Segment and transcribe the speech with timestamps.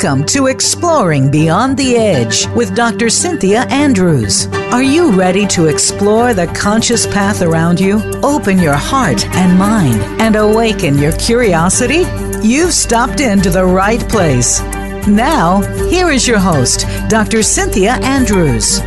[0.00, 3.10] Welcome to Exploring Beyond the Edge with Dr.
[3.10, 4.46] Cynthia Andrews.
[4.72, 8.00] Are you ready to explore the conscious path around you?
[8.22, 12.04] Open your heart and mind and awaken your curiosity?
[12.46, 14.60] You've stopped into the right place.
[15.08, 17.42] Now, here is your host, Dr.
[17.42, 18.80] Cynthia Andrews.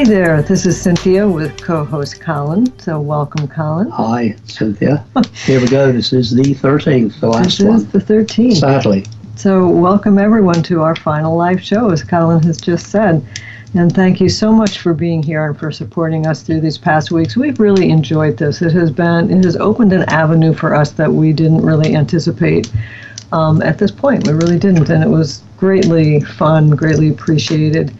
[0.00, 2.72] Hey there, this is Cynthia with co host Colin.
[2.78, 3.90] So, welcome, Colin.
[3.90, 5.04] Hi, Cynthia.
[5.44, 5.92] Here we go.
[5.92, 7.76] This is the 13th, the last this one.
[7.76, 8.56] is the 13th.
[8.56, 9.04] Sadly.
[9.36, 13.22] So, welcome everyone to our final live show, as Colin has just said.
[13.74, 17.10] And thank you so much for being here and for supporting us through these past
[17.10, 17.36] weeks.
[17.36, 18.62] We've really enjoyed this.
[18.62, 22.72] It has been, it has opened an avenue for us that we didn't really anticipate
[23.32, 24.26] um, at this point.
[24.26, 24.88] We really didn't.
[24.88, 27.94] And it was greatly fun, greatly appreciated.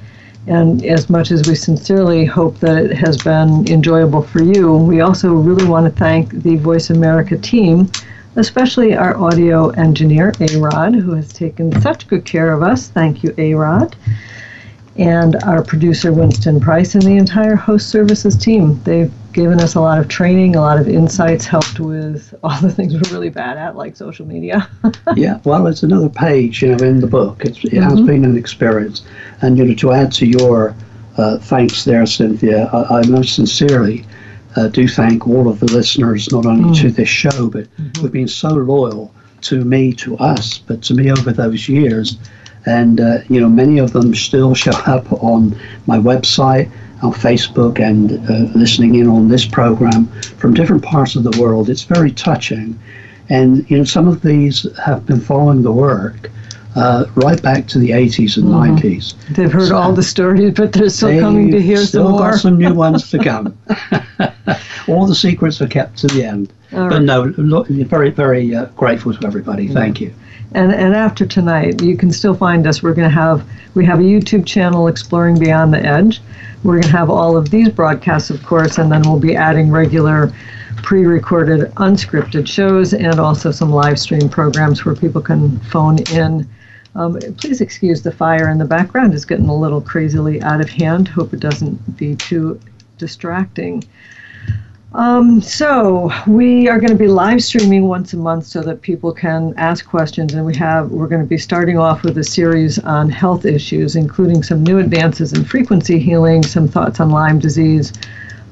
[0.46, 5.00] And as much as we sincerely hope that it has been enjoyable for you, we
[5.00, 7.90] also really want to thank the Voice America team,
[8.36, 12.88] especially our audio engineer, A Rod, who has taken such good care of us.
[12.88, 13.94] Thank you, A Rod.
[15.00, 18.78] And our producer, Winston Price, and the entire host services team.
[18.84, 22.70] They've given us a lot of training, a lot of insights, helped with all the
[22.70, 24.68] things we're really bad at, like social media.
[25.16, 27.46] yeah, well, it's another page, you know, in the book.
[27.46, 28.06] It's, it has Mhm.
[28.06, 29.02] been an experience.
[29.40, 30.74] And, you know, to add to your
[31.16, 34.04] uh, thanks there, Cynthia, I, I most sincerely
[34.56, 38.28] uh, do thank all of the listeners, not only to this show, but who've been
[38.28, 42.18] so loyal to me, to us, but to me over those years.
[42.66, 46.70] And, uh, you know, many of them still show up on my website,
[47.02, 50.06] on Facebook, and uh, listening in on this program
[50.38, 51.70] from different parts of the world.
[51.70, 52.78] It's very touching.
[53.30, 56.30] And, you know, some of these have been following the work
[56.76, 59.14] uh, right back to the 80s and 90s.
[59.34, 62.30] They've heard So- all the stories, but they're still coming to hear still some more.
[62.30, 63.56] got some new ones to come.
[64.88, 66.52] all the secrets are kept to the end.
[66.72, 67.02] All But right.
[67.02, 69.68] no, look, very, very uh, grateful to everybody.
[69.68, 70.12] Thank you.
[70.52, 72.82] And, and after tonight, you can still find us.
[72.82, 76.20] We're going to have we have a YouTube channel, Exploring Beyond the Edge.
[76.64, 79.70] We're going to have all of these broadcasts, of course, and then we'll be adding
[79.70, 80.32] regular
[80.82, 86.48] pre-recorded, unscripted shows, and also some live stream programs where people can phone in.
[86.96, 90.68] Um, please excuse the fire in the background; it's getting a little crazily out of
[90.68, 91.06] hand.
[91.06, 92.58] Hope it doesn't be too
[92.98, 93.84] distracting.
[94.92, 99.12] Um, so we are going to be live streaming once a month so that people
[99.12, 102.80] can ask questions, and we have we're going to be starting off with a series
[102.80, 107.92] on health issues, including some new advances in frequency healing, some thoughts on Lyme disease,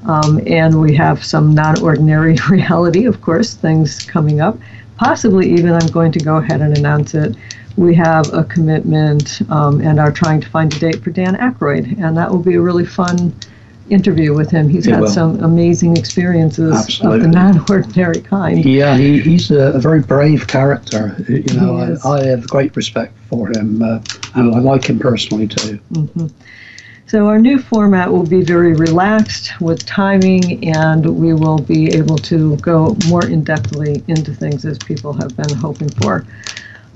[0.05, 4.57] um, and we have some non-ordinary reality, of course, things coming up.
[4.95, 7.35] Possibly even I'm going to go ahead and announce it.
[7.75, 12.01] We have a commitment um, and are trying to find a date for Dan Aykroyd,
[12.01, 13.33] and that will be a really fun
[13.89, 14.69] interview with him.
[14.69, 18.63] He's had some amazing experices of the non-ordinary kind.
[18.63, 21.15] Yeah, he, he's a, a very brave character.
[21.27, 23.99] You know, I, I have great respect for him, uh,
[24.35, 25.79] and I like him personally too.
[27.07, 32.17] So our new format will be very relaxed with timing, and we will be able
[32.19, 36.23] to go more in-depthly into things as people have been hoping for.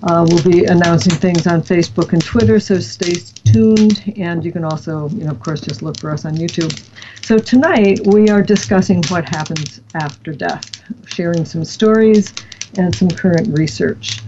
[0.03, 3.13] Uh, we'll be announcing things on Facebook and Twitter, so stay
[3.45, 4.13] tuned.
[4.17, 6.77] And you can also, you know, of course, just look for us on YouTube.
[7.25, 12.33] So tonight we are discussing what happens after death, sharing some stories
[12.77, 14.19] and some current research.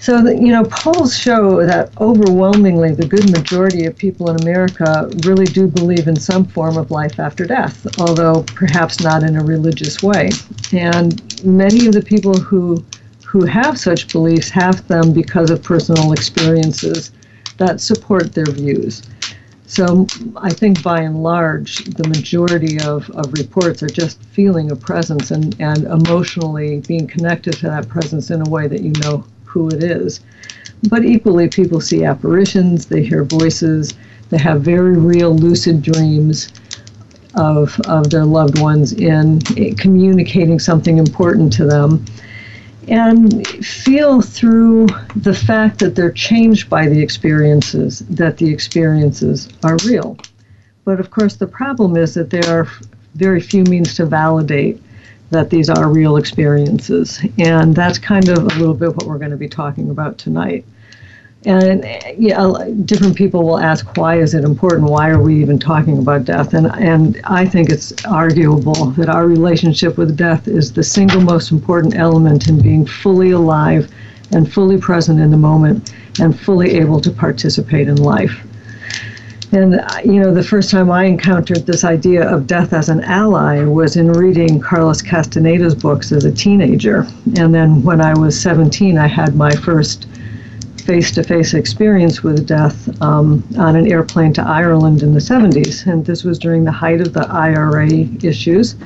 [0.00, 5.10] So, that, you know, polls show that overwhelmingly the good majority of people in America
[5.24, 9.44] really do believe in some form of life after death, although perhaps not in a
[9.44, 10.30] religious way.
[10.72, 12.84] And many of the people who
[13.34, 17.10] who have such beliefs have them because of personal experiences
[17.56, 19.02] that support their views.
[19.66, 20.06] So
[20.36, 25.32] I think by and large, the majority of, of reports are just feeling a presence
[25.32, 29.66] and, and emotionally being connected to that presence in a way that you know who
[29.66, 30.20] it is.
[30.88, 33.94] But equally, people see apparitions, they hear voices,
[34.30, 36.52] they have very real lucid dreams
[37.34, 42.04] of, of their loved ones in eh, communicating something important to them
[42.88, 44.86] and feel through
[45.16, 50.16] the fact that they're changed by the experiences, that the experiences are real.
[50.84, 52.68] But of course, the problem is that there are
[53.14, 54.82] very few means to validate
[55.30, 57.20] that these are real experiences.
[57.38, 60.64] And that's kind of a little bit what we're going to be talking about tonight.
[61.46, 61.84] And
[62.16, 64.90] yeah, different people will ask, why is it important?
[64.90, 66.54] Why are we even talking about death?
[66.54, 71.50] And and I think it's arguable that our relationship with death is the single most
[71.50, 73.92] important element in being fully alive
[74.32, 78.46] and fully present in the moment and fully able to participate in life.
[79.52, 83.62] And, you know, the first time I encountered this idea of death as an ally
[83.62, 87.06] was in reading Carlos Castaneda's books as a teenager.
[87.36, 90.08] And then when I was 17, I had my first
[90.84, 95.86] face to face experience with death um, on an airplane to Ireland in the 70s.
[95.90, 97.88] And this was during the height of the IRA
[98.22, 98.76] issues.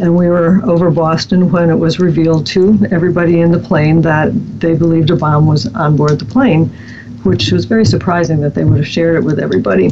[0.00, 4.30] And we were over Boston when it was revealed to everybody in the plane that
[4.58, 6.66] they believed a bomb was on board the plane,
[7.24, 9.90] which was very surprising that they would have shared it with everybody.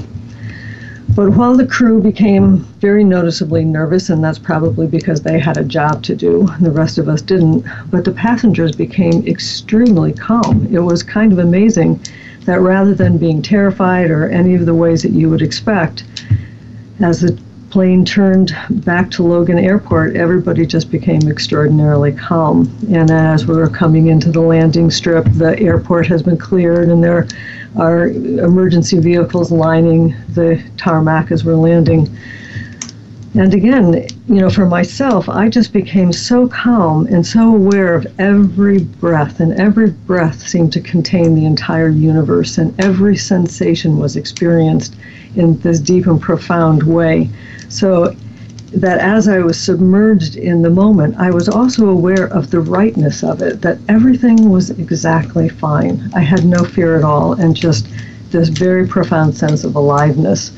[1.17, 5.65] But while the crew became very noticeably nervous, and that's probably because they had a
[5.65, 10.69] job to do, the rest of us didn't, but the passengers became extremely calm.
[10.71, 12.01] It was kind of amazing
[12.45, 16.05] that rather than being terrified or any of the ways that you would expect,
[17.01, 17.41] as the
[17.71, 18.55] plane turned
[18.85, 22.71] back to Logan Airport, everybody just became extraordinarily calm.
[22.93, 27.03] And as we were coming into the landing strip, the airport has been cleared and
[27.03, 27.27] there
[27.77, 32.09] are emergency vehicles lining the tarmac as we're landing.
[33.35, 38.07] And again, you know, for myself, I just became so calm and so aware of
[38.19, 44.17] every breath, and every breath seemed to contain the entire universe, and every sensation was
[44.17, 44.97] experienced
[45.35, 47.29] in this deep and profound way.
[47.69, 48.17] So
[48.77, 53.25] that as I was submerged in the moment, I was also aware of the rightness
[53.25, 56.11] of it, that everything was exactly fine.
[56.15, 57.89] I had no fear at all, and just
[58.31, 60.53] this very profound sense of aliveness.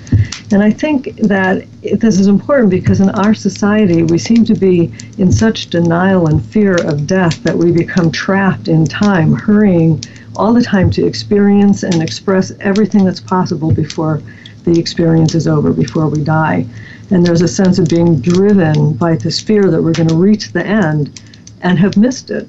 [0.50, 1.64] And I think that
[2.00, 6.44] this is important because in our society, we seem to be in such denial and
[6.44, 10.02] fear of death that we become trapped in time, hurrying
[10.34, 14.20] all the time to experience and express everything that's possible before
[14.64, 16.66] the experience is over, before we die.
[17.10, 20.52] And there's a sense of being driven by this fear that we're going to reach
[20.52, 21.20] the end
[21.62, 22.46] and have missed it.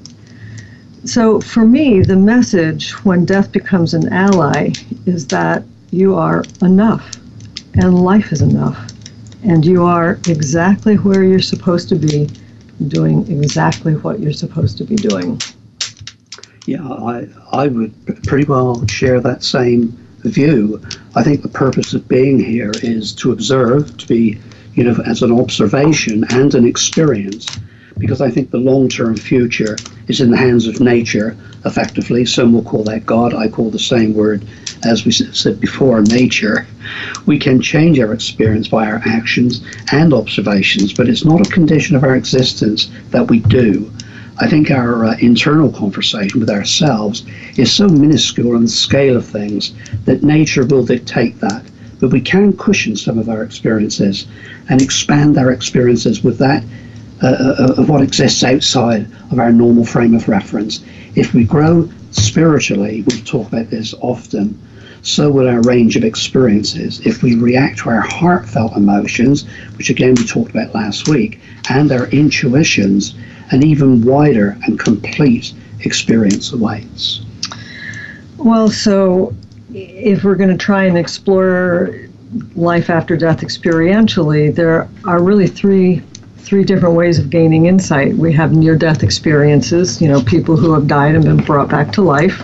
[1.04, 4.72] So for me, the message when death becomes an ally
[5.06, 7.16] is that you are enough
[7.74, 8.92] and life is enough.
[9.42, 12.28] And you are exactly where you're supposed to be,
[12.88, 15.40] doing exactly what you're supposed to be doing.
[16.66, 20.80] Yeah, I, I would pretty well share that same view.
[21.14, 24.38] I think the purpose of being here is to observe, to be,
[24.74, 27.46] you know, as an observation and an experience,
[27.98, 29.76] because I think the long term future
[30.08, 32.24] is in the hands of nature, effectively.
[32.24, 33.34] Some will call that God.
[33.34, 34.46] I call the same word,
[34.84, 36.66] as we said before, nature.
[37.26, 39.62] We can change our experience by our actions
[39.92, 43.92] and observations, but it's not a condition of our existence that we do.
[44.42, 47.26] I think our uh, internal conversation with ourselves
[47.58, 49.74] is so minuscule in the scale of things
[50.06, 51.62] that nature will dictate that.
[52.00, 54.26] But we can cushion some of our experiences
[54.70, 56.64] and expand our experiences with that
[57.22, 60.80] uh, uh of what exists outside of our normal frame of reference.
[61.14, 64.58] If we grow spiritually, we talk about this often,
[65.02, 67.02] so will our range of experiences.
[67.04, 69.44] If we react to our heartfelt emotions,
[69.76, 73.14] which again we talked about last week, and our intuitions,
[73.50, 77.24] an even wider and complete experience awaits.
[78.36, 79.34] Well, so
[79.74, 81.94] if we're going to try and explore
[82.54, 86.02] life after death experientially, there are really three
[86.38, 88.16] three different ways of gaining insight.
[88.16, 91.92] We have near death experiences, you know, people who have died and been brought back
[91.92, 92.42] to life.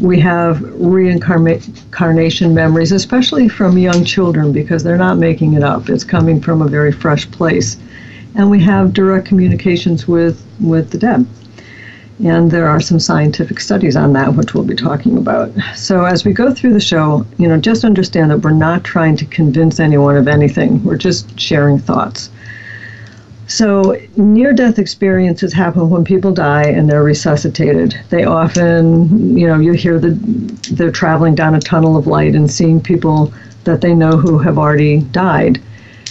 [0.00, 5.88] We have reincarnation memories, especially from young children, because they're not making it up.
[5.88, 7.76] It's coming from a very fresh place
[8.34, 11.26] and we have direct communications with, with the dead.
[12.22, 15.50] And there are some scientific studies on that, which we'll be talking about.
[15.74, 19.16] So, as we go through the show, you know, just understand that we're not trying
[19.16, 20.82] to convince anyone of anything.
[20.84, 22.30] We're just sharing thoughts.
[23.48, 27.98] So, near death experiences happen when people die and they're resuscitated.
[28.10, 30.12] They often, you know, you hear that
[30.70, 34.56] they're traveling down a tunnel of light and seeing people that they know who have
[34.56, 35.60] already died.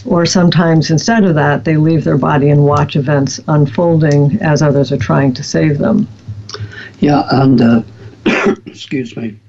[0.06, 4.92] Or sometimes instead of that, they leave their body and watch events unfolding as others
[4.92, 6.08] are trying to save them.
[7.00, 7.84] Yeah, and uh,
[8.66, 9.40] excuse me.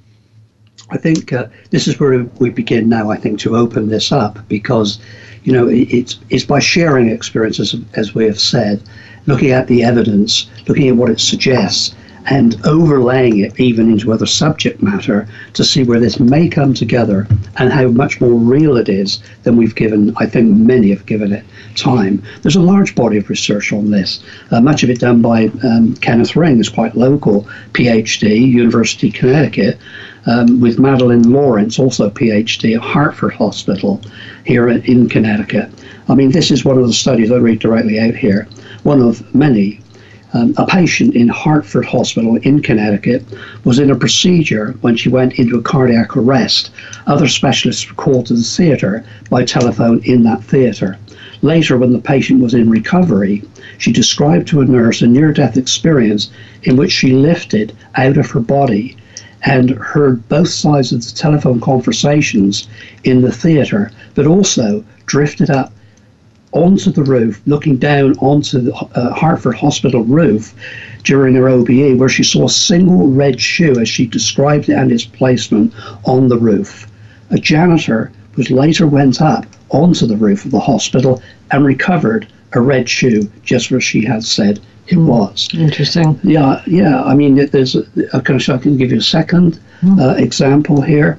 [0.91, 3.11] I think uh, this is where we begin now.
[3.11, 4.99] I think to open this up because,
[5.43, 8.83] you know, it's it's by sharing experiences, as we have said,
[9.27, 11.95] looking at the evidence, looking at what it suggests,
[12.27, 17.27] and overlaying it even into other subject matter to see where this may come together
[17.57, 21.33] and how much more real it is than we've given, I think many have given
[21.33, 21.45] it
[21.77, 22.23] time.
[22.43, 25.97] There's a large body of research on this, uh, much of it done by um,
[25.97, 29.79] Kenneth Ring, who's quite local, PhD, University of Connecticut,
[30.27, 34.01] um, with Madeline Lawrence, also PhD at Hartford Hospital
[34.47, 35.71] here in Connecticut.
[36.09, 38.47] I mean, this is one of the studies I read directly out here,
[38.83, 39.81] one of many
[40.35, 43.25] um, a patient in Hartford Hospital in Connecticut
[43.65, 46.71] was in a procedure when she went into a cardiac arrest.
[47.07, 50.99] Other specialists were called to the theatre by telephone in that theatre.
[51.43, 53.45] Later, when the patient was in recovery,
[53.79, 56.31] she described to a nurse a near death experience
[56.65, 58.97] in which she lifted out of her body
[59.45, 62.67] and heard both sides of the telephone conversations
[63.05, 65.71] in the theatre, but also drifted up
[66.55, 70.55] onto the roof, looking down onto the uh, Hartford Hospital roof
[71.03, 74.91] during her OBE, where she saw a single red shoe, as she described it, and
[74.91, 76.87] its placement on the roof.
[77.31, 82.61] A janitor was later went up onto the roof of the hospital and recovered a
[82.61, 85.07] red shoe, just where she had said it mm.
[85.07, 85.49] was.
[85.53, 86.19] Interesting.
[86.23, 87.03] Yeah, yeah.
[87.03, 87.75] I mean, there's.
[87.75, 87.85] A,
[88.15, 90.01] I can, I can give you a second mm.
[90.01, 91.19] uh, example here.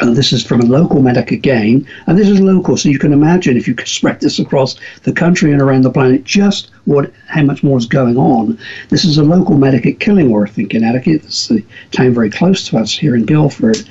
[0.00, 3.12] And this is from a local medic again, and this is local, so you can
[3.12, 7.42] imagine if you spread this across the country and around the planet, just what how
[7.42, 8.58] much more is going on.
[8.88, 11.24] This is a local medic at Killingworth in Connecticut.
[11.24, 13.88] It's a town very close to us here in Guilford.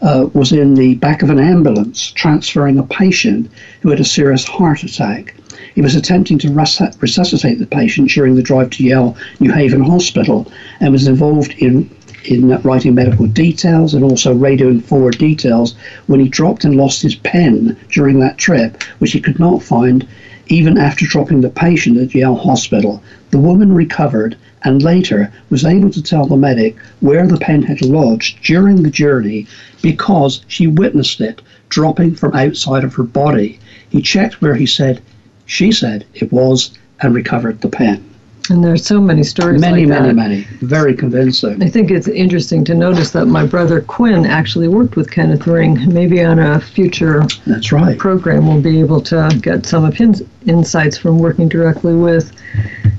[0.00, 4.44] Uh, was in the back of an ambulance transferring a patient who had a serious
[4.44, 5.34] heart attack.
[5.74, 10.50] He was attempting to resuscitate the patient during the drive to Yale New Haven Hospital
[10.80, 11.90] and was involved in
[12.30, 15.74] in writing medical details and also radioing forward details
[16.06, 20.06] when he dropped and lost his pen during that trip, which he could not find
[20.48, 23.02] even after dropping the patient at Yale Hospital.
[23.30, 27.82] The woman recovered and later was able to tell the medic where the pen had
[27.82, 29.46] lodged during the journey
[29.82, 33.58] because she witnessed it dropping from outside of her body.
[33.90, 35.00] He checked where he said,
[35.46, 36.70] she said it was,
[37.00, 38.07] and recovered the pen.
[38.50, 40.42] And there are so many stories many, like many, many.
[40.62, 41.62] Very convincing.
[41.62, 45.92] I think it's interesting to notice that my brother Quinn actually worked with Kenneth Ring.
[45.92, 47.98] Maybe on a future That's right.
[47.98, 52.32] program, we'll be able to get some of his insights from working directly with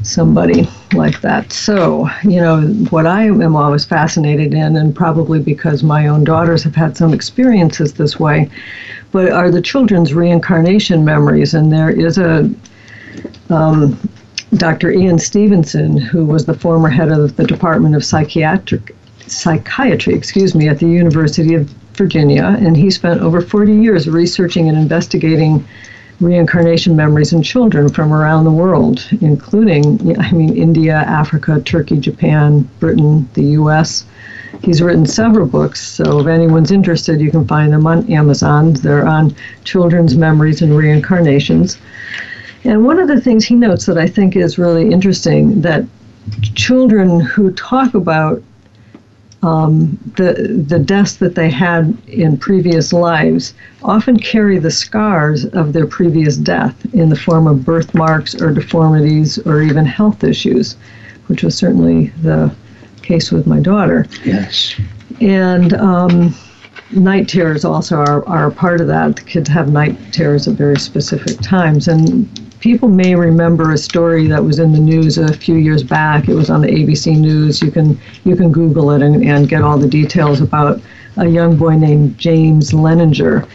[0.03, 1.51] somebody like that.
[1.51, 6.63] So, you know, what I am always fascinated in, and probably because my own daughters
[6.63, 8.49] have had some experiences this way,
[9.11, 11.53] but are the children's reincarnation memories.
[11.53, 12.49] And there is a
[13.49, 13.99] um,
[14.55, 14.91] Dr.
[14.91, 18.95] Ian Stevenson, who was the former head of the Department of Psychiatric
[19.27, 24.67] Psychiatry, excuse me, at the University of Virginia, and he spent over 40 years researching
[24.67, 25.63] and investigating
[26.19, 32.67] reincarnation memories in children from around the world, including, I mean, India, Africa, Turkey, Japan,
[32.79, 34.05] Britain, the U.S.
[34.63, 38.73] He's written several books, so if anyone's interested, you can find them on Amazon.
[38.73, 41.77] They're on children's memories and reincarnations.
[42.63, 45.85] And one of the things he notes that I think is really interesting that
[46.55, 48.41] children who talk about
[49.41, 55.71] um, the the deaths that they had in previous lives often carry the scars of
[55.71, 60.75] their previous death in the form of birthmarks or deformities or even health issues,
[61.27, 62.53] which was certainly the
[63.01, 64.05] case with my daughter.
[64.25, 64.75] Yes.
[65.21, 66.35] And um,
[66.91, 69.15] night terrors also are, are a part of that.
[69.15, 71.87] The kids have night terrors at very specific times.
[71.87, 72.27] And
[72.59, 76.27] people may remember a story that was in the news a few years back.
[76.27, 77.61] It was on the ABC News.
[77.61, 80.81] You can you can Google it and, and get all the details about
[81.17, 83.47] a young boy named James Leininger.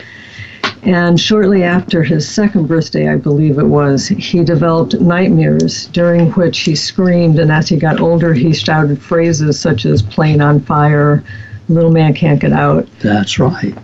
[0.82, 6.58] And shortly after his second birthday, I believe it was, he developed nightmares during which
[6.58, 11.24] he screamed, and as he got older, he shouted phrases such as plane on fire,
[11.70, 12.86] little man can't get out.
[13.00, 13.74] That's right.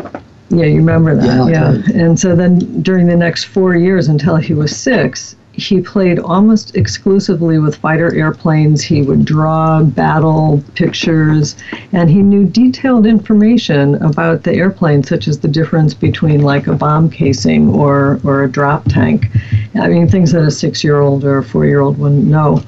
[0.50, 1.50] Yeah, you remember that.
[1.50, 1.72] Yeah.
[1.72, 2.02] yeah.
[2.02, 6.76] And so then during the next four years until he was six, he played almost
[6.76, 8.82] exclusively with fighter airplanes.
[8.82, 11.56] He would draw battle pictures,
[11.92, 16.74] and he knew detailed information about the airplane, such as the difference between like a
[16.74, 19.26] bomb casing or, or a drop tank.
[19.74, 22.62] I mean, things that a six year old or a four year old wouldn't know.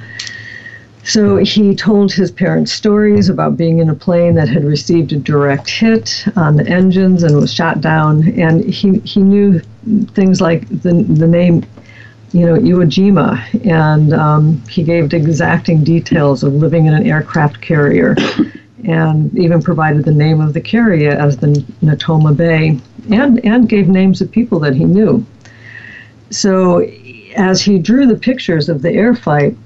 [1.04, 5.16] So he told his parents stories about being in a plane that had received a
[5.16, 8.28] direct hit on the engines and was shot down.
[8.38, 9.61] And he, he knew
[10.12, 11.64] things like the, the name,
[12.32, 13.42] you know, Iwo Jima.
[13.66, 18.14] And um, he gave exacting details of living in an aircraft carrier
[18.85, 21.49] and even provided the name of the carrier as the
[21.82, 22.78] Natoma Bay
[23.11, 25.26] and, and gave names of people that he knew.
[26.30, 26.87] So
[27.37, 29.56] as he drew the pictures of the air fight,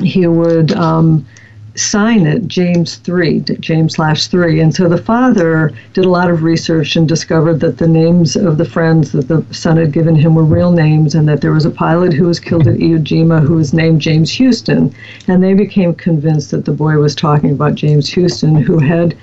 [0.00, 1.26] he would um,
[1.74, 4.60] sign it James 3, James slash 3.
[4.60, 8.58] And so the father did a lot of research and discovered that the names of
[8.58, 11.64] the friends that the son had given him were real names and that there was
[11.64, 14.94] a pilot who was killed at Iwo Jima who was named James Huston.
[15.28, 19.16] And they became convinced that the boy was talking about James Huston, who had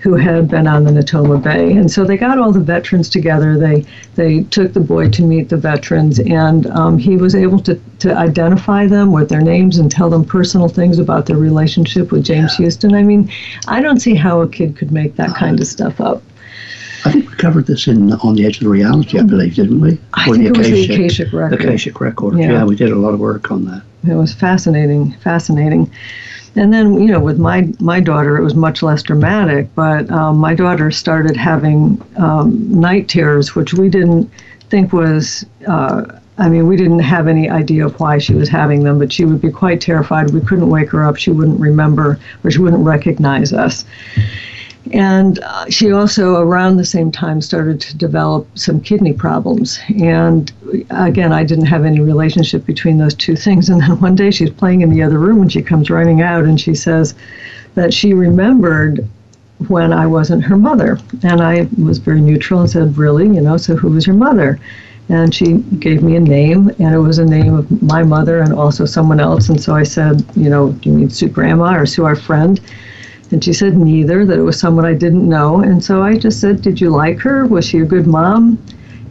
[0.00, 1.72] who had been on the Natoma Bay.
[1.72, 3.58] And so they got all the veterans together.
[3.58, 7.78] They they took the boy to meet the veterans, and um, he was able to,
[8.00, 12.24] to identify them with their names and tell them personal things about their relationship with
[12.24, 12.66] James yeah.
[12.66, 12.94] Huston.
[12.94, 13.30] I mean,
[13.68, 16.22] I don't see how a kid could make that kind of stuff up.
[17.04, 19.80] I think we covered this in on the edge of the reality, I believe, didn't
[19.80, 19.98] we?
[20.14, 21.58] I or think the it was the Akashic record.
[21.58, 22.38] The Akashic record.
[22.38, 22.52] Yeah.
[22.52, 23.82] yeah, we did a lot of work on that.
[24.06, 25.90] It was fascinating, fascinating.
[26.56, 29.68] And then, you know, with my my daughter, it was much less dramatic.
[29.74, 34.30] But um, my daughter started having um, night terrors, which we didn't
[34.68, 35.46] think was.
[35.66, 36.04] Uh,
[36.38, 39.26] I mean, we didn't have any idea of why she was having them, but she
[39.26, 40.30] would be quite terrified.
[40.30, 41.16] We couldn't wake her up.
[41.16, 43.84] She wouldn't remember or she wouldn't recognize us.
[44.92, 49.78] And uh, she also, around the same time, started to develop some kidney problems.
[50.00, 50.50] And
[50.90, 53.68] again, I didn't have any relationship between those two things.
[53.68, 56.44] And then one day she's playing in the other room and she comes running out
[56.44, 57.14] and she says
[57.74, 59.06] that she remembered
[59.68, 60.98] when I wasn't her mother.
[61.22, 63.26] And I was very neutral and said, Really?
[63.26, 64.58] You know, so who was your mother?
[65.10, 68.52] And she gave me a name, and it was a name of my mother and
[68.52, 69.48] also someone else.
[69.48, 72.60] And so I said, You know, do you mean Sue Grandma or Sue, our friend?
[73.30, 75.60] And she said neither, that it was someone I didn't know.
[75.60, 77.46] And so I just said, Did you like her?
[77.46, 78.58] Was she a good mom?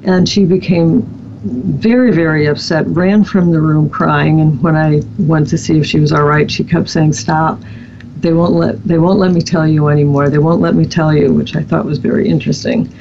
[0.04, 1.02] And she became
[1.44, 4.42] very, very upset, ran from the room crying.
[4.42, 7.60] And when I went to see if she was all right, she kept saying, Stop.
[8.18, 10.30] They won't let they won't let me tell you anymore.
[10.30, 12.94] They won't let me tell you, which I thought was very interesting.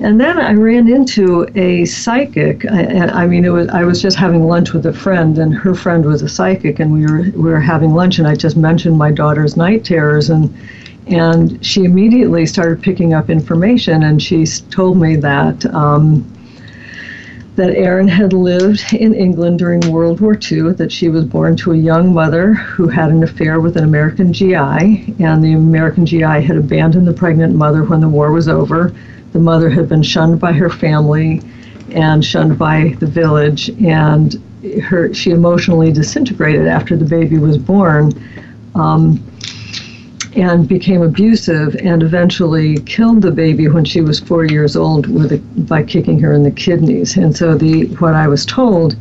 [0.00, 2.64] And then I ran into a psychic.
[2.64, 5.74] I, I, mean, it was I was just having lunch with a friend, and her
[5.74, 8.96] friend was a psychic, and we were we were having lunch, and I just mentioned
[8.96, 10.54] my daughter's night terrors, and
[11.06, 15.66] and she immediately started picking up information, and she told me that.
[15.74, 16.24] Um,
[17.56, 21.72] that Erin had lived in England during World War II, that she was born to
[21.72, 24.54] a young mother who had an affair with an American GI,
[25.18, 28.94] and the American GI had abandoned the pregnant mother when the war was over
[29.32, 31.40] the mother had been shunned by her family
[31.92, 34.40] and shunned by the village, and
[34.82, 38.12] her she emotionally disintegrated after the baby was born.
[38.74, 39.24] Um,
[40.36, 45.32] and became abusive and eventually killed the baby when she was four years old with
[45.32, 47.16] a, by kicking her in the kidneys.
[47.16, 48.96] And so the what I was told,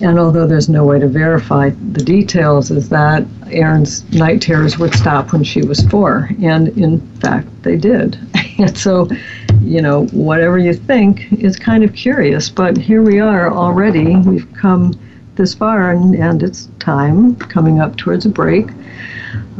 [0.00, 4.94] and although there's no way to verify the details, is that Erin's night terrors would
[4.94, 8.18] stop when she was four, and in fact they did.
[8.58, 9.08] and so
[9.64, 12.48] you know, whatever you think is kind of curious.
[12.48, 14.16] But here we are already.
[14.16, 14.98] We've come
[15.36, 18.68] this far, and, and it's time coming up towards a break.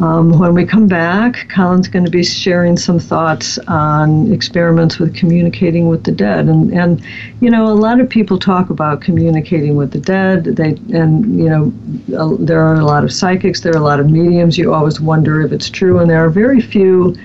[0.00, 5.14] Um, when we come back, Colin's going to be sharing some thoughts on experiments with
[5.14, 7.00] communicating with the dead, and and
[7.40, 10.44] you know a lot of people talk about communicating with the dead.
[10.44, 11.72] They and you know
[12.18, 14.58] uh, there are a lot of psychics, there are a lot of mediums.
[14.58, 17.16] You always wonder if it's true, and there are very few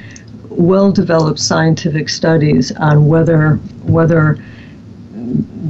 [0.60, 4.38] well developed scientific studies on whether whether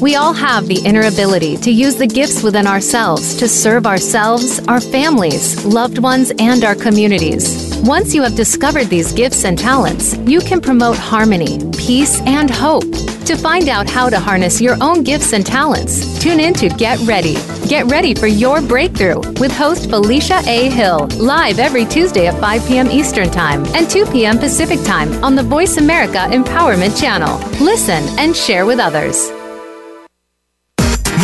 [0.00, 4.58] We all have the inner ability to use the gifts within ourselves to serve ourselves,
[4.66, 7.78] our families, loved ones, and our communities.
[7.82, 12.84] Once you have discovered these gifts and talents, you can promote harmony, peace, and hope.
[13.26, 16.98] To find out how to harness your own gifts and talents, tune in to Get
[17.00, 17.36] Ready.
[17.68, 20.70] Get ready for your breakthrough with host Felicia A.
[20.70, 22.90] Hill, live every Tuesday at 5 p.m.
[22.90, 24.38] Eastern Time and 2 p.m.
[24.38, 27.38] Pacific Time on the Voice America Empowerment Channel.
[27.62, 29.30] Listen and share with others.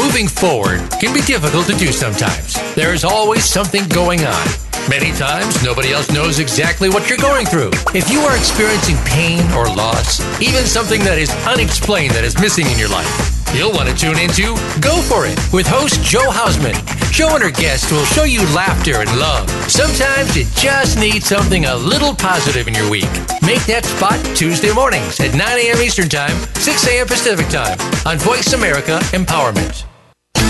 [0.07, 2.55] Moving forward can be difficult to do sometimes.
[2.77, 4.47] There is always something going on.
[4.89, 7.71] Many times, nobody else knows exactly what you're going through.
[7.93, 12.67] If you are experiencing pain or loss, even something that is unexplained that is missing
[12.67, 16.77] in your life, You'll want to tune into Go For It with host Joe Hausman.
[17.11, 19.49] Joe and her guests will show you laughter and love.
[19.71, 23.09] Sometimes you just need something a little positive in your week.
[23.41, 25.79] Make that spot Tuesday mornings at 9 a.m.
[25.81, 27.07] Eastern Time, 6 a.m.
[27.07, 29.87] Pacific Time on Voice America Empowerment.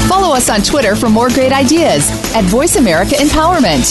[0.09, 3.85] Follow us on Twitter for more great ideas at Voice America Empowerment.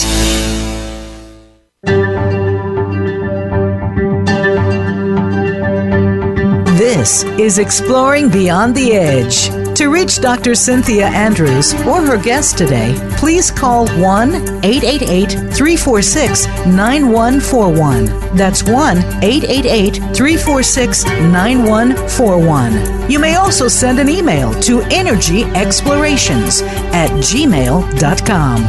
[6.78, 9.65] This is Exploring Beyond the Edge.
[9.76, 10.54] To reach Dr.
[10.54, 14.34] Cynthia Andrews or her guest today, please call 1
[14.64, 18.06] 888 346 9141.
[18.34, 23.10] That's 1 888 346 9141.
[23.10, 26.62] You may also send an email to energyexplorations
[26.94, 28.62] at gmail.com.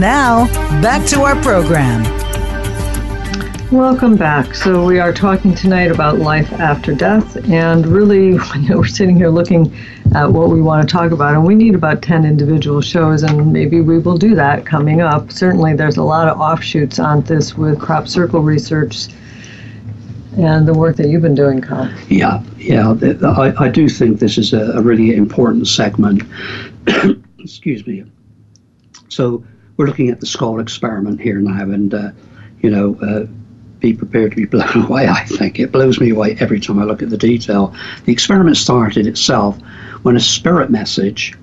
[0.00, 0.46] Now,
[0.80, 2.23] back to our program.
[3.74, 4.54] Welcome back.
[4.54, 9.16] So we are talking tonight about life after death, and really, you know, we're sitting
[9.16, 9.76] here looking
[10.14, 13.52] at what we want to talk about, and we need about ten individual shows, and
[13.52, 15.32] maybe we will do that coming up.
[15.32, 19.08] Certainly, there's a lot of offshoots on this with crop circle research
[20.36, 21.92] and the work that you've been doing, Carl.
[22.08, 22.94] Yeah, yeah.
[23.24, 26.22] I, I do think this is a, a really important segment.
[27.40, 28.04] Excuse me.
[29.08, 29.44] So
[29.76, 32.12] we're looking at the Scole experiment here now, and uh,
[32.62, 32.96] you know.
[33.02, 33.26] Uh,
[33.84, 35.60] be prepared to be blown away, I think.
[35.60, 37.74] It blows me away every time I look at the detail.
[38.06, 39.58] The experiment started itself
[40.02, 41.34] when a spirit message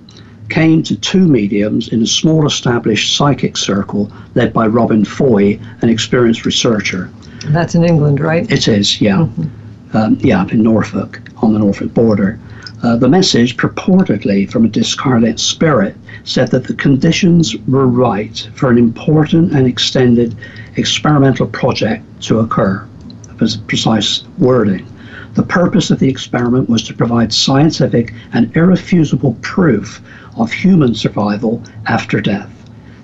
[0.49, 5.89] came to two mediums in a small established psychic circle led by Robin Foy, an
[5.89, 7.09] experienced researcher.
[7.45, 8.51] That's in England, right?
[8.51, 9.17] It is, yeah.
[9.17, 9.97] Mm-hmm.
[9.97, 12.39] Um, yeah, up in Norfolk, on the Norfolk border.
[12.83, 18.71] Uh, the message, purportedly from a discarnate spirit, said that the conditions were right for
[18.71, 20.35] an important and extended
[20.75, 22.85] experimental project to occur.
[23.27, 24.85] That was precise wording.
[25.33, 30.01] The purpose of the experiment was to provide scientific and irrefutable proof
[30.37, 32.49] of human survival after death.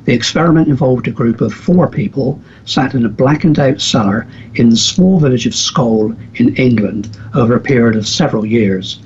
[0.06, 4.26] The experiment involved a group of four people sat in a blackened out cellar
[4.56, 9.00] in the small village of Scole in England over a period of several years.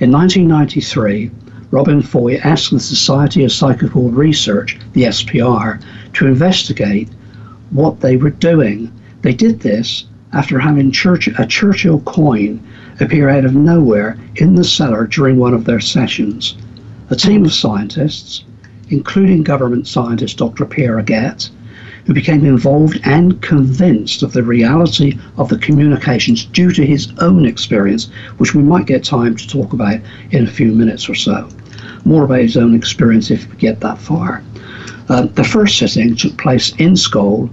[0.00, 1.30] In 1993,
[1.70, 5.80] Robin Foy asked the Society of Psychical Research, the SPR,
[6.12, 7.08] to investigate
[7.74, 8.90] what they were doing.
[9.22, 12.60] They did this after having Church, a Churchill coin
[13.00, 16.56] appear out of nowhere in the cellar during one of their sessions.
[17.10, 18.44] A team of scientists,
[18.90, 20.64] including government scientist Dr.
[20.64, 21.50] Pierre Agathe,
[22.06, 27.44] who became involved and convinced of the reality of the communications due to his own
[27.44, 28.08] experience,
[28.38, 29.98] which we might get time to talk about
[30.30, 31.48] in a few minutes or so.
[32.04, 34.42] More about his own experience if we get that far.
[35.08, 37.50] Uh, the first sitting took place in Scole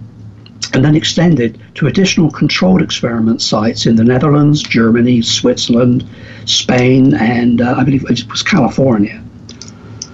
[0.74, 6.08] and then extended to additional controlled experiment sites in the Netherlands, Germany, Switzerland,
[6.46, 9.22] Spain, and uh, I believe it was California.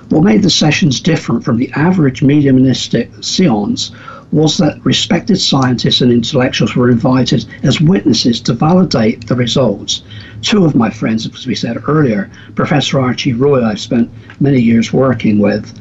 [0.10, 3.92] What made the sessions different from the average mediumistic seance
[4.32, 10.04] was that respected scientists and intellectuals were invited as witnesses to validate the results.
[10.42, 14.10] Two of my friends, as we said earlier, Professor Archie Roy, I've spent
[14.40, 15.74] many years working with,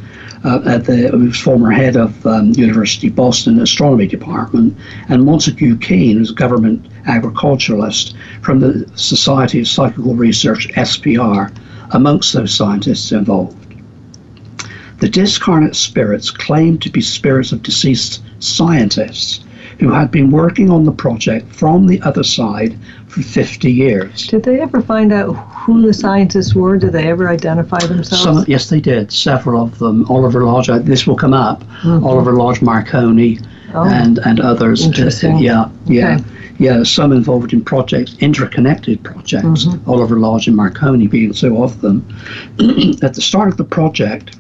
[0.45, 4.77] uh, at the who was former head of um, University of Boston Astronomy Department,
[5.09, 11.53] and Montague Keen, who's a government agriculturalist from the Society of Psychical Research (SPR),
[11.91, 13.57] amongst those scientists involved.
[14.99, 19.45] The discarnate spirits claimed to be spirits of deceased scientists
[19.79, 24.27] who had been working on the project from the other side for 50 years.
[24.27, 26.77] Did they ever find out who the scientists were?
[26.77, 28.23] Did they ever identify themselves?
[28.23, 29.13] Some, yes, they did.
[29.13, 30.05] Several of them.
[30.11, 31.63] Oliver Lodge, uh, this will come up.
[31.83, 32.05] Mm-hmm.
[32.05, 33.39] Oliver Lodge, Marconi,
[33.75, 34.85] oh, and, and others.
[34.85, 35.39] Interesting.
[35.39, 36.17] yeah, yeah.
[36.17, 36.25] Okay.
[36.59, 39.91] Yeah, some involved in projects, interconnected projects, mm-hmm.
[39.91, 42.03] Oliver Lodge and Marconi being two of them.
[43.03, 44.37] At the start of the project,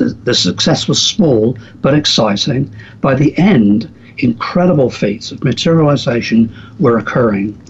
[0.00, 2.74] the, the success was small but exciting.
[3.02, 7.60] By the end, incredible feats of materialization were occurring.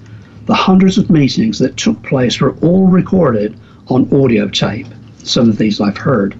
[0.47, 4.87] The hundreds of meetings that took place were all recorded on audio tape.
[5.19, 6.37] Some of these I've heard.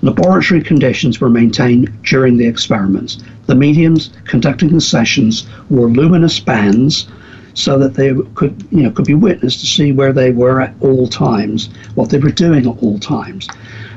[0.00, 3.18] Laboratory conditions were maintained during the experiments.
[3.46, 7.06] The mediums conducting the sessions wore luminous bands
[7.52, 10.74] so that they could, you know, could be witnessed to see where they were at
[10.80, 13.48] all times, what they were doing at all times.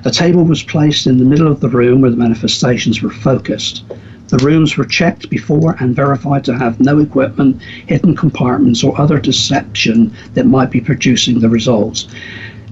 [0.04, 3.84] A table was placed in the middle of the room where the manifestations were focused.
[4.30, 9.20] The rooms were checked before and verified to have no equipment, hidden compartments, or other
[9.20, 12.08] deception that might be producing the results.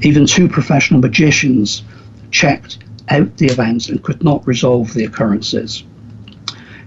[0.01, 1.83] Even two professional magicians
[2.31, 5.83] checked out the events and could not resolve the occurrences.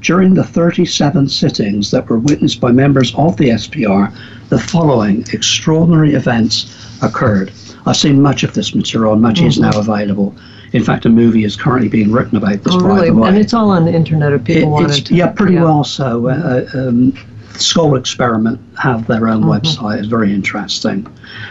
[0.00, 4.12] During the 37 sittings that were witnessed by members of the SPR,
[4.48, 7.52] the following extraordinary events occurred.
[7.86, 10.34] I've seen much of this material, and much is now available.
[10.72, 12.74] In fact, a movie is currently being written about this.
[12.74, 13.08] Oh, really?
[13.08, 15.14] And it's all on the internet if people It- wanted it's, to.
[15.14, 16.28] yeah, pretty well so.
[16.28, 17.12] Uh, um,
[17.54, 19.98] Scole Experiment have their own website.
[19.98, 21.06] It's very interesting.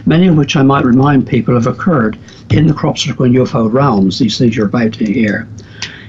[0.08, 2.18] Many of which I might remind people have occurred
[2.50, 4.18] in the crop circle and UFO realms.
[4.18, 5.48] These things you're about to hear.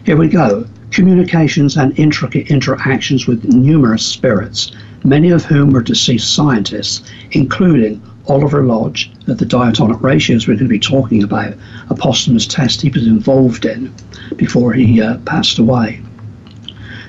[0.05, 0.65] Here we go.
[0.91, 4.73] Communications and intricate interactions with numerous spirits,
[5.05, 10.67] many of whom were deceased scientists, including Oliver Lodge at the diatonic ratios we're going
[10.67, 11.55] to be talking about,
[11.91, 13.95] a posthumous test he was involved in
[14.37, 16.03] before he uh, passed away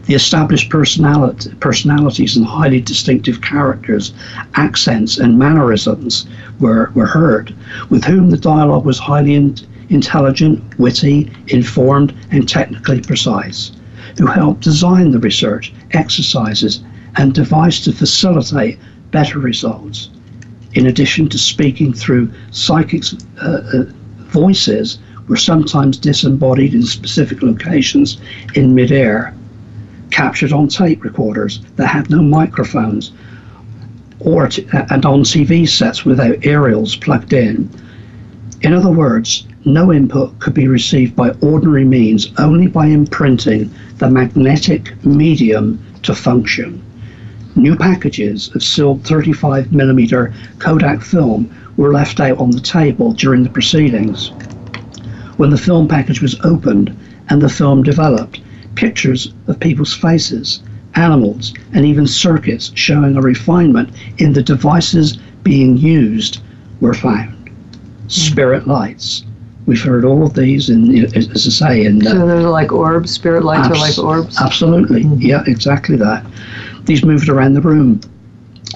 [0.05, 4.13] the established personality, personalities and highly distinctive characters,
[4.55, 6.27] accents, and mannerisms
[6.59, 7.55] were, were heard,
[7.89, 9.55] with whom the dialogue was highly in,
[9.89, 13.71] intelligent, witty, informed, and technically precise,
[14.17, 16.83] who helped design the research, exercises,
[17.15, 18.79] and device to facilitate
[19.11, 20.09] better results.
[20.73, 23.03] In addition to speaking through psychic
[23.41, 23.83] uh, uh,
[24.31, 28.17] voices, were sometimes disembodied in specific locations
[28.55, 29.33] in midair
[30.11, 33.11] captured on tape recorders that had no microphones
[34.19, 37.69] or t- and on TV sets without aerials plugged in.
[38.61, 44.09] In other words, no input could be received by ordinary means, only by imprinting the
[44.09, 46.81] magnetic medium to function.
[47.55, 53.49] New packages of sealed 35mm Kodak film were left out on the table during the
[53.49, 54.31] proceedings.
[55.37, 56.95] When the film package was opened
[57.29, 58.41] and the film developed,
[58.75, 60.61] pictures of people's faces,
[60.95, 66.39] animals, and even circuits showing a refinement in the devices being used
[66.81, 67.49] were found.
[68.07, 69.23] Spirit lights.
[69.65, 73.11] We've heard all of these, in, as I say, in So uh, they're like orbs.
[73.11, 74.37] Spirit lights are like orbs.
[74.41, 75.03] Absolutely.
[75.03, 75.21] Mm-hmm.
[75.21, 76.25] Yeah, exactly that.
[76.85, 78.01] These moved around the room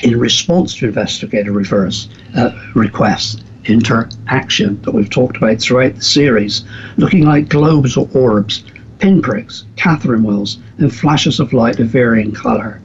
[0.01, 6.63] in response to investigator reverse uh, requests, interaction that we've talked about throughout the series,
[6.95, 8.63] looking like globes or orbs,
[8.99, 12.79] pinpricks, Catherine wheels, and flashes of light of varying colour.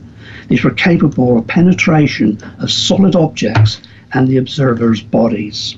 [0.48, 3.80] These were capable of penetration of solid objects
[4.14, 5.76] and the observer's bodies.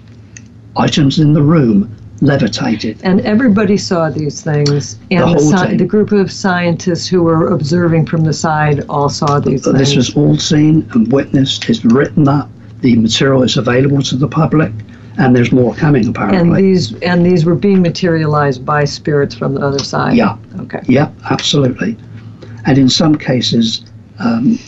[0.76, 2.98] Items in the room levitated.
[3.04, 5.76] And everybody saw these things, and The the, team.
[5.76, 9.78] the group of scientists who were observing from the side all saw these things.
[9.78, 11.68] This was all seen and witnessed.
[11.68, 12.48] It's written up.
[12.80, 14.72] The material is available to the public,
[15.18, 16.40] and there's more coming apparently.
[16.40, 20.16] and these and these were being materialized by spirits from the other side.
[20.16, 20.36] Yeah.
[20.60, 20.80] Okay.
[20.86, 21.96] Yep, absolutely.
[22.66, 23.84] And in some cases,
[24.18, 24.58] um,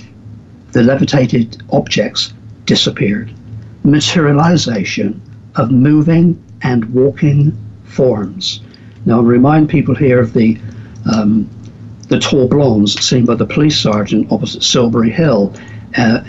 [0.73, 2.33] the levitated objects
[2.67, 3.31] disappeared.
[3.85, 5.21] Materialization
[5.57, 8.61] of moving and walking forms.
[9.05, 10.59] Now, I'll remind people here of the
[11.15, 11.49] um,
[12.09, 15.53] the tall blondes seen by the police sergeant opposite Silbury Hill,
[15.97, 16.21] uh,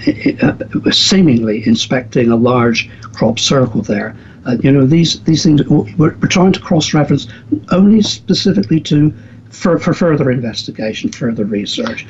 [0.41, 4.15] uh, seemingly inspecting a large crop circle there.
[4.45, 7.28] Uh, you know, these these things we're, we're trying to cross-reference
[7.71, 9.12] only specifically to
[9.50, 12.06] for, for further investigation, further research.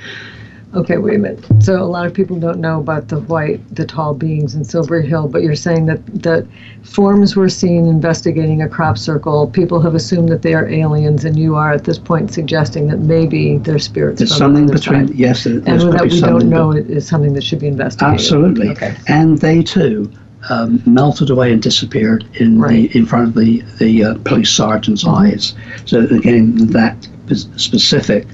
[0.78, 1.44] Okay, wait a minute.
[1.60, 5.08] So a lot of people don't know about the white, the tall beings in Silbury
[5.08, 6.46] Hill, but you're saying that that
[6.84, 9.48] forms were seen investigating a crop circle.
[9.48, 13.00] People have assumed that they are aliens, and you are at this point suggesting that
[13.00, 15.16] maybe they're spirits There's something between side.
[15.16, 18.13] yes, and that we don't know but- it is something that should be investigated.
[18.13, 18.70] Absolutely.
[18.70, 18.96] Okay.
[19.08, 20.12] And they too
[20.52, 22.92] um, melted away and disappeared in Right.
[22.92, 25.56] the in front of the the uh, police sergeant's eyes.
[25.86, 28.28] So again, that specific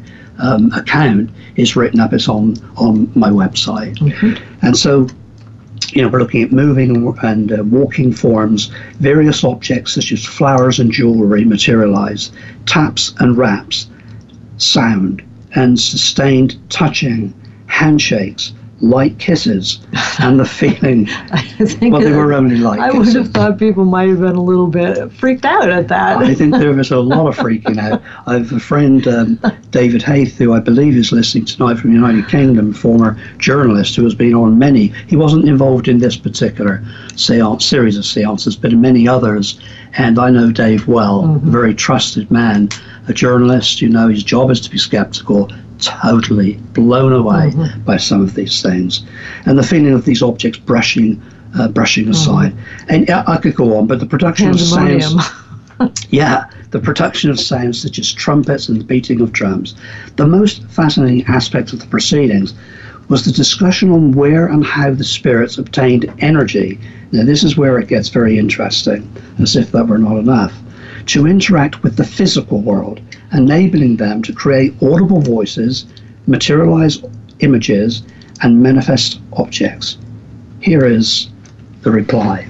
[0.43, 2.13] um, account is written up.
[2.13, 3.97] It's on on my website,
[4.62, 5.08] and so.
[5.89, 10.25] You know, we're looking at moving and, and uh, walking forms, various objects such as
[10.25, 12.32] flowers and jewelry materialize,
[12.65, 13.89] taps and raps,
[14.58, 15.21] sound,
[15.53, 17.32] and sustained touching,
[17.67, 19.79] handshakes, light kisses,
[20.19, 21.07] and the feeling.
[21.09, 24.36] I think Well, they were only light I would have thought people might have been
[24.36, 26.17] a little bit freaked out at that.
[26.17, 28.01] I think there was a lot of freaking out.
[28.27, 29.39] I have a friend, um,
[29.71, 34.03] David Hayth, who I believe is listening tonight from the United Kingdom, former journalist who
[34.03, 34.88] has been on many.
[35.07, 36.83] He wasn't involved in this particular
[37.15, 39.59] seance, series of seances, but in many others.
[39.97, 42.69] And I know Dave well, a very trusted man,
[43.07, 43.81] a journalist.
[43.81, 45.51] You know, his job is to be skeptical.
[45.85, 47.51] Totally blown away
[47.85, 49.05] by some of these things,
[49.45, 51.21] and the feeling of these objects brushing,
[51.57, 52.53] uh, brushing aside.
[52.89, 55.15] And yeah, I could go on, but the production of sounds.
[56.09, 59.75] Yeah, the production of sounds such as trumpets and the beating of drums.
[60.15, 62.53] The most fascinating aspect of the proceedings
[63.09, 66.79] was the discussion on where and how the spirits obtained energy.
[67.11, 70.53] Now, this is where it gets very interesting, as if that were not enough.
[71.07, 73.01] To interact with the physical world,
[73.33, 75.85] enabling them to create audible voices,
[76.27, 77.03] materialize
[77.39, 78.03] images,
[78.41, 79.97] and manifest objects.
[80.59, 81.29] Here is
[81.81, 82.47] the reply.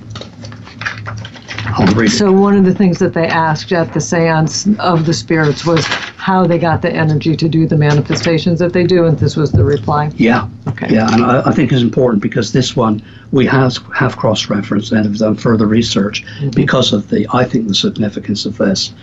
[2.08, 5.84] So one of the things that they asked at the seance of the spirits was
[6.24, 9.52] how they got the energy to do the manifestations that they do, and this was
[9.52, 10.10] the reply.
[10.16, 10.48] Yeah.
[10.70, 10.88] Okay.
[10.90, 15.04] Yeah, and I, I think it's important because this one we have have cross-referenced and
[15.04, 16.52] have done further research mm-hmm.
[16.52, 18.94] because of the I think the significance of this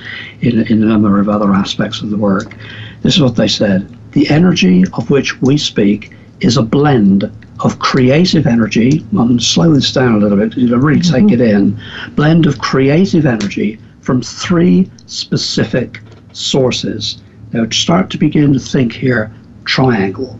[0.40, 2.56] in in a number of other aspects of the work.
[3.02, 7.30] This is what they said: the energy of which we speak is a blend
[7.62, 9.04] of creative energy.
[9.18, 11.42] I'm slow this down a little bit to really take mm-hmm.
[11.42, 11.78] it in.
[12.14, 16.00] Blend of creative energy from three specific
[16.32, 17.22] sources.
[17.52, 19.32] Now, start to begin to think here
[19.64, 20.38] triangle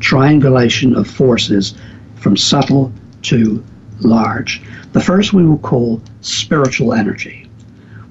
[0.00, 1.74] triangulation of forces
[2.16, 3.64] from subtle to
[4.00, 4.62] large.
[4.92, 7.48] The first we will call spiritual energy,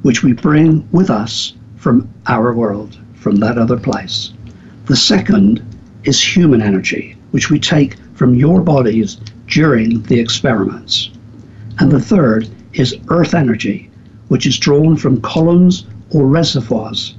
[0.01, 4.33] which we bring with us from our world, from that other place.
[4.85, 5.63] The second
[6.03, 11.09] is human energy, which we take from your bodies during the experiments.
[11.79, 13.89] And the third is earth energy,
[14.27, 17.15] which is drawn from columns or reservoirs.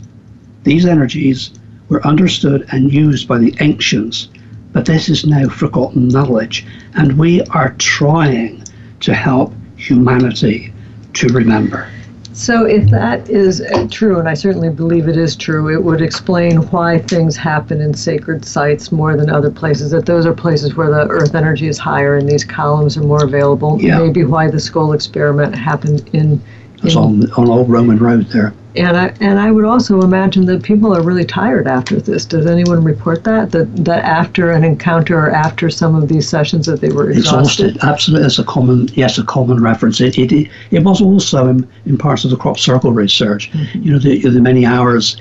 [0.65, 1.51] These energies
[1.89, 4.29] were understood and used by the ancients
[4.73, 8.63] but this is now forgotten knowledge, and we are trying
[9.01, 10.73] to help humanity
[11.15, 11.89] to remember.
[12.33, 16.01] So if that is uh, true, and I certainly believe it is true, it would
[16.01, 19.91] explain why things happen in sacred sites more than other places.
[19.91, 23.25] That those are places where the earth energy is higher and these columns are more
[23.25, 23.81] available.
[23.81, 23.99] Yeah.
[23.99, 26.41] Maybe why the Scole experiment happened in.
[26.83, 28.55] It's on on Old Roman Road there.
[28.79, 32.25] and I and I would also imagine that people are really tired after this.
[32.25, 36.67] Does anyone report that that that after an encounter or after some of these sessions
[36.67, 37.71] that they were exhausted?
[37.71, 38.27] Exhausted, absolutely.
[38.27, 40.01] It's a common, yes, a common reference.
[40.01, 43.51] It it, it was also in, in parts of the crop circle research.
[43.51, 43.83] Mm-hmm.
[43.83, 45.17] You know, the, the many hours,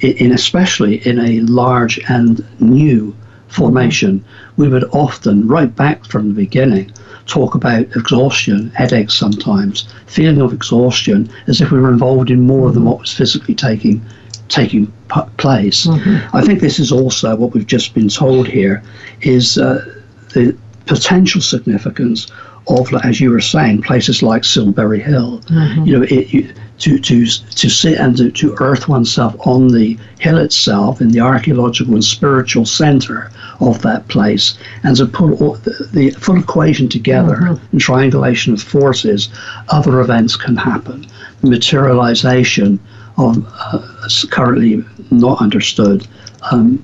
[0.00, 3.14] in especially in a large and new
[3.48, 4.22] formation,
[4.56, 6.92] we would often, right back from the beginning,
[7.28, 12.72] talk about exhaustion, headaches sometimes, feeling of exhaustion, as if we were involved in more
[12.72, 12.90] than mm-hmm.
[12.90, 14.04] what was physically taking
[14.48, 15.86] taking p- place.
[15.86, 16.36] Mm-hmm.
[16.36, 18.82] I think this is also what we've just been told here
[19.20, 19.84] is uh,
[20.32, 22.32] the potential significance
[22.66, 25.40] of, as you were saying, places like Silbury Hill.
[25.40, 25.84] Mm-hmm.
[25.84, 29.98] You know, it, you, to to to sit and to, to earth oneself on the
[30.20, 35.54] hill itself in the archaeological and spiritual center of that place, and to put all
[35.54, 39.28] the, the full equation together and triangulation of forces,
[39.68, 41.06] other events can happen.
[41.42, 42.78] Materialization
[43.16, 46.06] of uh, currently not understood
[46.52, 46.82] um,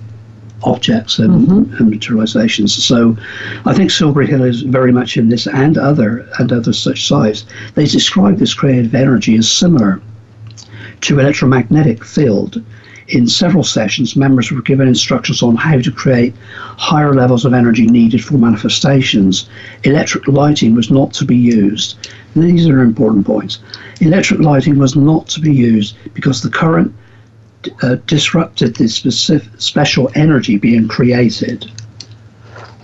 [0.64, 1.76] objects and, mm-hmm.
[1.76, 2.70] and materializations.
[2.70, 3.16] So
[3.64, 7.44] I think Silbury Hill is very much in this and other and other such sites.
[7.74, 10.00] They describe this creative energy as similar
[11.02, 12.62] to electromagnetic field.
[13.08, 16.34] In several sessions, members were given instructions on how to create
[16.78, 19.46] higher levels of energy needed for manifestations.
[19.82, 21.98] Electric lighting was not to be used.
[22.34, 23.58] These are important points.
[24.00, 26.94] Electric lighting was not to be used because the current
[27.82, 31.70] uh, disrupted the specific, special energy being created.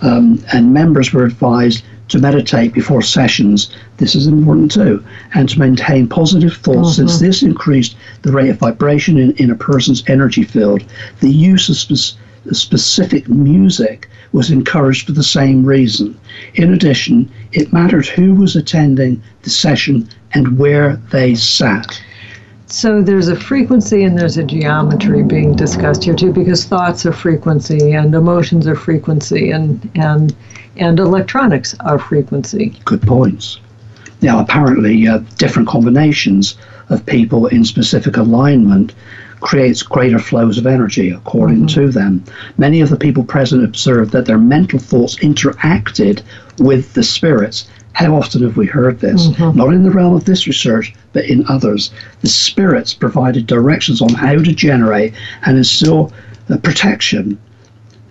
[0.01, 3.71] Um, and members were advised to meditate before sessions.
[3.97, 5.03] This is important too.
[5.33, 9.55] And to maintain positive thoughts, since this increased the rate of vibration in, in a
[9.55, 10.83] person's energy field.
[11.21, 12.19] The use of spec-
[12.51, 16.17] specific music was encouraged for the same reason.
[16.55, 22.01] In addition, it mattered who was attending the session and where they sat.
[22.71, 27.11] So there's a frequency and there's a geometry being discussed here too, because thoughts are
[27.11, 30.33] frequency and emotions are frequency and and
[30.77, 32.73] and electronics are frequency.
[32.85, 33.59] good points.
[34.21, 36.55] Now, apparently, uh, different combinations
[36.89, 38.93] of people in specific alignment
[39.41, 42.23] creates greater flows of energy, according to them.
[42.57, 46.21] Many of the people present observed that their mental thoughts interacted
[46.59, 47.67] with the spirits.
[47.93, 49.27] How often have we heard this?
[49.27, 49.57] Mm-hmm.
[49.57, 51.91] Not in the realm of this research, but in others.
[52.21, 55.13] The spirits provided directions on how to generate
[55.45, 56.11] and instill
[56.63, 57.37] protection.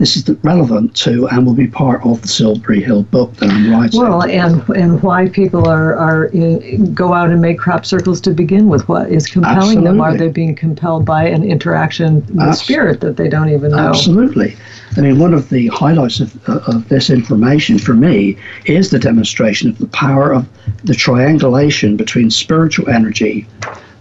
[0.01, 3.71] This is relevant to and will be part of the Silbury Hill book that I'm
[3.71, 4.01] writing.
[4.01, 8.31] Well, and and why people are are in, go out and make crop circles to
[8.31, 8.89] begin with?
[8.89, 10.01] What is compelling them?
[10.01, 13.91] Are they being compelled by an interaction with Abs- spirit that they don't even know?
[13.91, 14.57] Absolutely.
[14.97, 18.99] I mean, one of the highlights of, uh, of this information for me is the
[18.99, 20.49] demonstration of the power of
[20.83, 23.47] the triangulation between spiritual energy,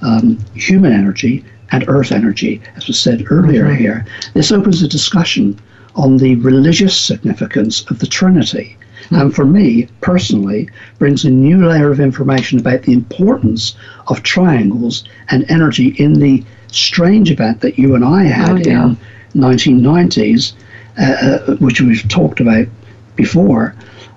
[0.01, 3.77] um, human energy, and earth energy, as was said earlier mm-hmm.
[3.79, 4.05] here.
[4.33, 5.59] This opens a discussion
[5.95, 8.77] on the religious significance of the Trinity.
[9.11, 10.69] And for me personally,
[10.99, 13.75] brings a new layer of information about the importance
[14.07, 18.85] of triangles and energy in the strange event that you and I had Oh, yeah.
[18.85, 18.97] in
[19.35, 20.53] 1990s,
[20.99, 22.67] uh, uh, which we've talked about
[23.15, 23.75] before,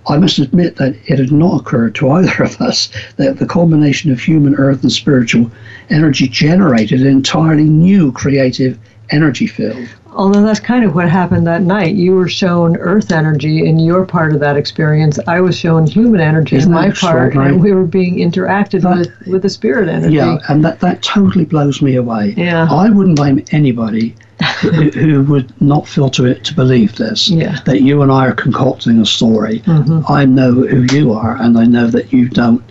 [0.08, 4.10] I must admit that it had not occurred to either of us that the combination
[4.10, 5.50] of human, earth, and spiritual
[5.90, 8.78] energy generated an entirely new creative
[9.10, 9.88] energy field.
[10.14, 11.94] Although that's kind of what happened that night.
[11.94, 15.18] You were shown earth energy in your part of that experience.
[15.26, 18.98] I was shown human energy Isn't in my part, and we were being interacted That-
[18.98, 20.14] with with the spirit energy.
[20.16, 22.34] Yeah, and that, that totally blows me away.
[22.36, 22.68] Yeah.
[22.70, 24.14] I wouldn't blame anybody
[24.60, 27.28] who, who would not feel to it to believe this.
[27.30, 27.58] Yeah.
[27.64, 29.60] That you and I are concocting a story.
[29.60, 30.08] Mhm.
[30.10, 32.62] I know who you are, and I know that you don't.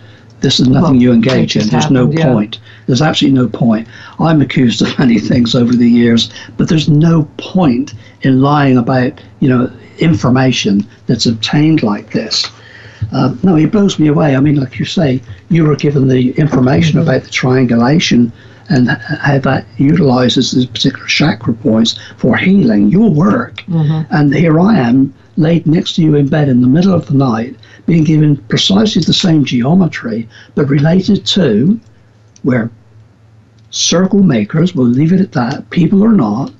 [0.42, 1.68] This is nothing Well, you engage in.
[1.68, 2.32] There's no yeah.
[2.32, 2.58] point.
[2.86, 3.88] There's absolutely no point.
[4.18, 9.20] I'm accused of many things over the years, but there's no point in lying about,
[9.40, 12.46] you know, information that's obtained like this.
[13.12, 14.36] Um, no, it blows me away.
[14.36, 17.08] I mean, like you say, you were given the information Mm-hmm.
[17.08, 18.32] about the triangulation
[18.68, 23.56] and how that utilizes the particular chakra points for healing your work.
[23.68, 24.14] Mm-hmm.
[24.14, 27.14] And here I am, laid next to you in bed in the middle of the
[27.14, 27.56] night,
[27.86, 31.80] being given precisely the same geometry, but related to
[32.42, 32.70] where
[33.70, 36.52] circle makers, we'll leave it at that, people or not,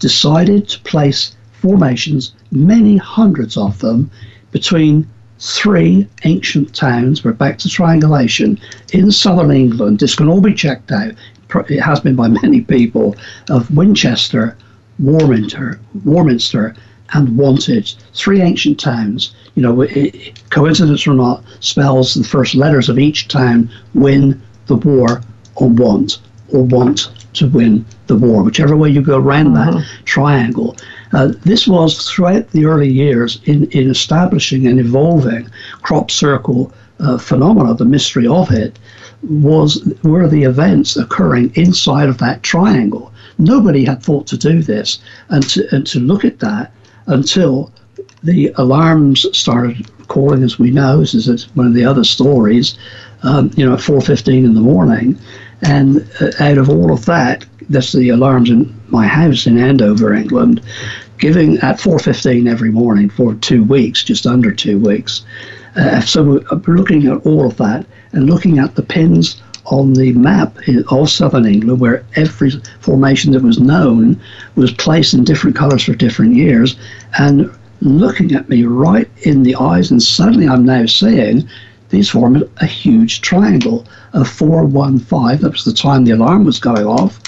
[0.00, 4.10] decided to place formations, many hundreds of them,
[4.50, 5.06] between
[5.38, 7.24] three ancient towns.
[7.24, 8.58] We're back to triangulation
[8.92, 9.98] in southern England.
[9.98, 11.12] This can all be checked out.
[11.68, 13.16] It has been by many people
[13.50, 14.56] of Winchester,
[14.98, 16.74] Warminster, Warminster,
[17.12, 17.96] and Wantage.
[18.14, 19.34] Three ancient towns.
[19.54, 19.86] You know,
[20.50, 25.22] coincidence or not, spells the first letters of each town win the war
[25.54, 26.18] or want
[26.52, 30.76] or want to win the war, whichever way you go around that triangle.
[31.12, 35.48] Uh, this was throughout the early years in, in establishing and evolving
[35.82, 38.78] crop circle uh, phenomena, the mystery of it
[39.22, 43.12] was were the events occurring inside of that triangle.
[43.38, 44.98] Nobody had thought to do this
[45.28, 46.72] and to, and to look at that
[47.06, 47.72] until
[48.22, 51.00] the alarms started calling, as we know.
[51.00, 52.78] This is one of the other stories.
[53.26, 55.18] Um, you know, at 4:15 in the morning,
[55.62, 60.14] and uh, out of all of that, that's the alarms in my house in Andover,
[60.14, 60.60] England,
[61.18, 65.24] giving at 4:15 every morning for two weeks, just under two weeks.
[65.74, 70.12] Uh, so we're looking at all of that and looking at the pins on the
[70.12, 70.56] map
[70.92, 74.20] of southern England, where every formation that was known
[74.54, 76.76] was placed in different colours for different years,
[77.18, 77.50] and
[77.80, 81.48] looking at me right in the eyes, and suddenly I'm now seeing
[81.88, 85.42] these form a huge triangle of 415.
[85.42, 87.18] That was the time the alarm was going off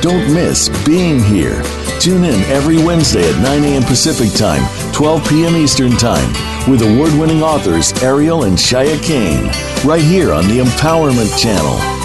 [0.00, 1.62] Don't miss Being Here.
[2.00, 3.82] Tune in every Wednesday at 9 a.m.
[3.82, 5.56] Pacific Time, 12 p.m.
[5.56, 6.32] Eastern Time,
[6.70, 9.44] with award winning authors Ariel and Shya Kane,
[9.86, 12.03] right here on the Empowerment Channel.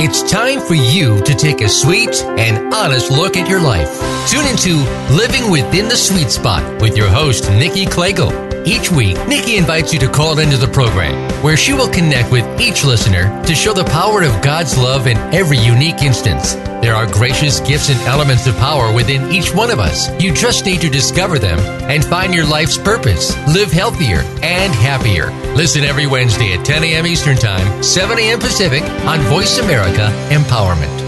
[0.00, 3.90] It's time for you to take a sweet and honest look at your life.
[4.30, 4.76] Tune into
[5.12, 8.47] Living Within the Sweet Spot with your host, Nikki Klegel.
[8.68, 12.44] Each week, Nikki invites you to call into the program where she will connect with
[12.60, 16.52] each listener to show the power of God's love in every unique instance.
[16.82, 20.10] There are gracious gifts and elements of power within each one of us.
[20.22, 21.58] You just need to discover them
[21.90, 23.34] and find your life's purpose.
[23.48, 25.30] Live healthier and happier.
[25.54, 27.06] Listen every Wednesday at 10 a.m.
[27.06, 28.38] Eastern Time, 7 a.m.
[28.38, 31.07] Pacific on Voice America Empowerment.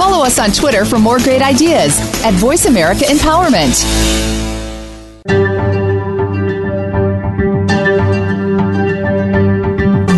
[0.00, 1.94] Follow us on Twitter for more great ideas
[2.24, 3.76] at Voice America Empowerment.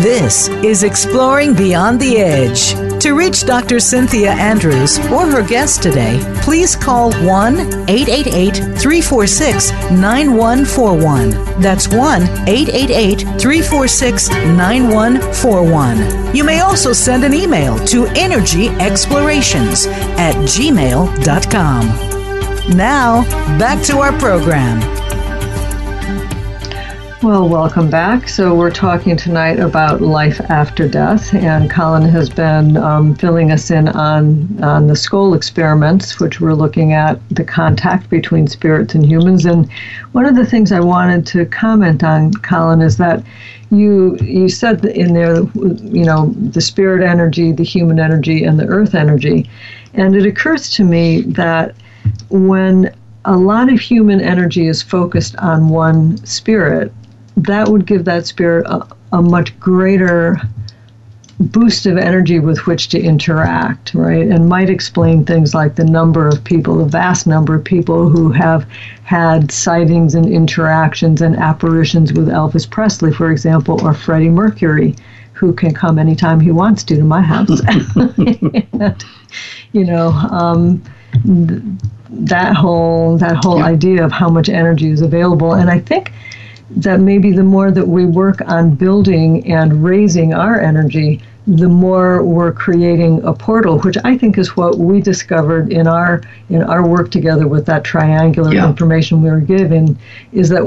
[0.01, 2.82] This is Exploring Beyond the Edge.
[3.03, 3.79] To reach Dr.
[3.81, 11.31] Cynthia Andrews or her guest today, please call 1 888 346 9141.
[11.61, 16.33] That's 1 888 346 9141.
[16.33, 19.85] You may also send an email to energyexplorations
[20.17, 21.87] at gmail.com.
[22.77, 23.23] Now,
[23.59, 24.79] back to our program.
[27.23, 28.27] Well, welcome back.
[28.27, 33.71] So, we're talking tonight about life after death, and Colin has been um, filling us
[33.71, 39.05] in on, on the Scole experiments, which we're looking at the contact between spirits and
[39.05, 39.45] humans.
[39.45, 39.71] And
[40.11, 43.23] one of the things I wanted to comment on, Colin, is that
[43.71, 48.67] you you said in there, you know, the spirit energy, the human energy, and the
[48.67, 49.49] earth energy.
[49.93, 51.73] And it occurs to me that
[52.29, 52.93] when
[53.23, 56.91] a lot of human energy is focused on one spirit,
[57.37, 60.39] that would give that spirit a, a much greater
[61.39, 64.27] boost of energy with which to interact, right?
[64.27, 68.31] And might explain things like the number of people, the vast number of people who
[68.31, 68.69] have
[69.03, 74.95] had sightings and interactions and apparitions with Elvis Presley, for example, or Freddie Mercury,
[75.33, 77.61] who can come anytime he wants to to my house.
[77.67, 79.05] and,
[79.73, 80.81] you know, um,
[82.09, 86.11] that whole that whole idea of how much energy is available, and I think
[86.77, 92.23] that maybe the more that we work on building and raising our energy, the more
[92.23, 96.87] we're creating a portal, which I think is what we discovered in our in our
[96.87, 98.67] work together with that triangular yeah.
[98.67, 99.97] information we were given,
[100.31, 100.61] is that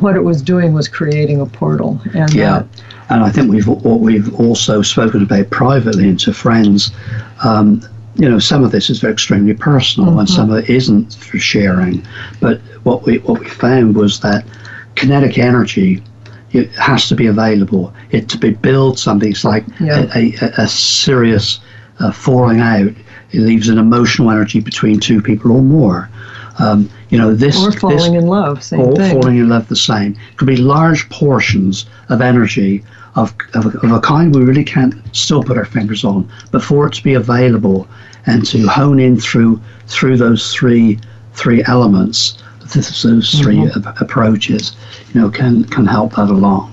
[0.00, 2.00] what it was doing was creating a portal.
[2.14, 2.66] And yeah, that,
[3.10, 6.92] and I think we've what we've also spoken about privately and to friends.
[7.44, 7.82] Um,
[8.14, 10.20] you know, some of this is very extremely personal, mm-hmm.
[10.20, 12.06] and some of it isn't for sharing.
[12.40, 14.44] But what we what we found was that
[14.94, 16.02] kinetic energy
[16.52, 17.94] it has to be available.
[18.10, 19.30] It to be build something.
[19.30, 20.06] It's like yeah.
[20.14, 21.60] a, a, a, serious
[21.98, 22.92] uh, falling out.
[23.30, 26.10] It leaves an emotional energy between two people or more.
[26.58, 27.56] Um, you know this.
[27.56, 28.62] Or falling this, in love.
[28.62, 29.12] Same or thing.
[29.12, 29.68] falling in love.
[29.68, 30.12] The same.
[30.12, 32.84] It could be large portions of energy
[33.14, 36.86] of, of, of a kind we really can't still put our fingers on, but for
[36.86, 37.86] it to be available
[38.26, 40.98] and to hone in through through those three
[41.34, 44.02] three elements those 3 mm-hmm.
[44.02, 44.76] approaches,
[45.12, 46.72] you know, can can help that along.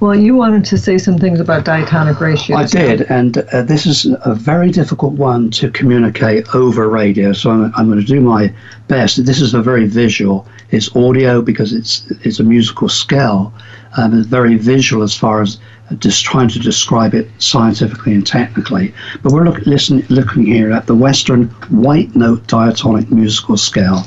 [0.00, 2.74] Well, you wanted to say some things about diatonic ratios.
[2.74, 7.32] I did, and uh, this is a very difficult one to communicate over radio.
[7.32, 8.52] So I'm, I'm going to do my
[8.88, 9.24] best.
[9.24, 10.46] This is a very visual.
[10.70, 13.54] It's audio because it's it's a musical scale.
[13.96, 15.58] Um, it's very visual as far as
[15.98, 18.94] just trying to describe it scientifically and technically.
[19.22, 24.04] But we're look, listen, looking here at the Western white note diatonic musical scale,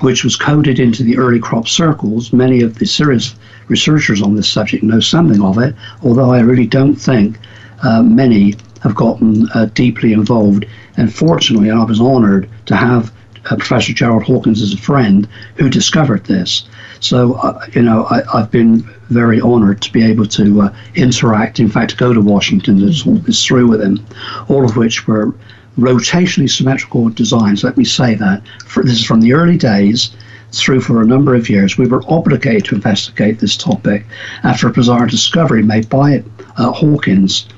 [0.00, 2.32] which, was coded into the early crop circles.
[2.32, 3.34] Many of the serious
[3.68, 7.38] researchers on this subject know something of it, although I really don't think
[7.82, 10.66] uh, many have gotten uh, deeply involved.
[10.96, 13.12] And fortunately, I was honored to have
[13.46, 16.68] uh, Professor Gerald Hawkins is a friend who discovered this.
[17.00, 21.58] So, uh, you know, I, have been very honored to be able to uh, interact,
[21.58, 24.04] in fact, go to Washington to talk this through with him,
[24.48, 25.34] all of which were
[25.78, 27.64] rotationally symmetrical designs.
[27.64, 28.42] Let me say that.
[28.66, 30.10] For, this is from the early days
[30.52, 31.78] through for a number of years.
[31.78, 34.04] We were obligated to investigate this topic
[34.42, 36.22] after a bizarre discovery made by
[36.56, 37.48] uh, Hawkins.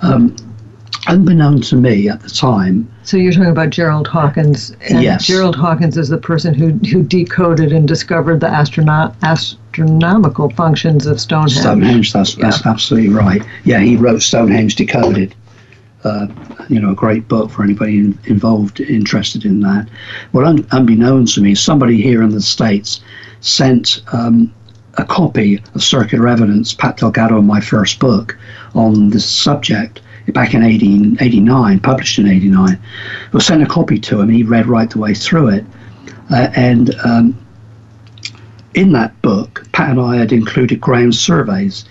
[0.00, 0.34] Um,
[1.06, 2.90] unbeknown to me at the time.
[3.02, 4.70] So you're talking about Gerald Hawkins.
[4.90, 5.26] And yes.
[5.26, 11.20] Gerald Hawkins is the person who, who decoded and discovered the astrono- astronomical functions of
[11.20, 11.58] Stonehenge.
[11.58, 12.44] Stonehenge, that's, yeah.
[12.44, 13.42] that's absolutely right.
[13.64, 15.34] Yeah, he wrote Stonehenge Decoded.
[16.04, 16.26] uh,
[16.68, 19.88] you know, a great book for anybody in, involved, interested in that.
[20.32, 23.00] Well, un, unbeknownst to me, somebody here in the States
[23.40, 24.52] sent um,
[24.94, 28.36] a copy of Circular Evidence, Pat Delgado, my first book
[28.74, 30.00] on this subject
[30.32, 32.78] back in 1889, published in 89.
[33.32, 34.28] We sent a copy to him.
[34.28, 35.64] and He read right the way through it.
[36.30, 37.46] Uh, and um,
[38.74, 41.84] in that book, Pat and I had included Graham's surveys.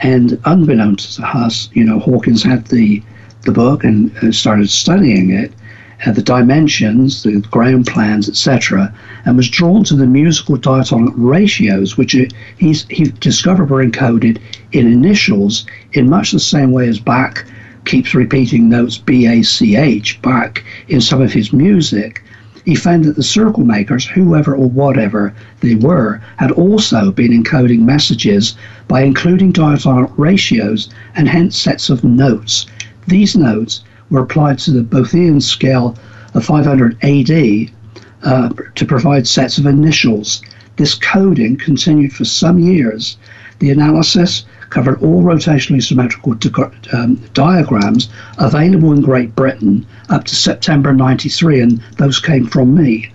[0.00, 3.02] And unbeknownst to us, you know, Hawkins had the,
[3.42, 5.52] the book and uh, started studying it
[5.98, 11.98] had the dimensions, the ground plans, etc., and was drawn to the musical diatonic ratios,
[11.98, 12.16] which
[12.56, 14.40] he's, he discovered were encoded
[14.72, 17.44] in initials in much the same way as Bach
[17.88, 22.22] keeps repeating notes B A C H back in some of his music.
[22.66, 27.80] He found that the circle makers, whoever or whatever they were, had also been encoding
[27.80, 28.54] messages
[28.88, 32.66] by including diatonic ratios and hence sets of notes.
[33.06, 35.96] These notes were applied to the Boethian scale
[36.34, 37.70] of 500 AD
[38.22, 40.42] uh, to provide sets of initials.
[40.76, 43.16] This coding continued for some years.
[43.60, 46.36] The analysis covered all rotationally symmetrical
[46.92, 48.08] um, diagrams
[48.38, 53.10] available in Great Britain up to September 93, and those came from me.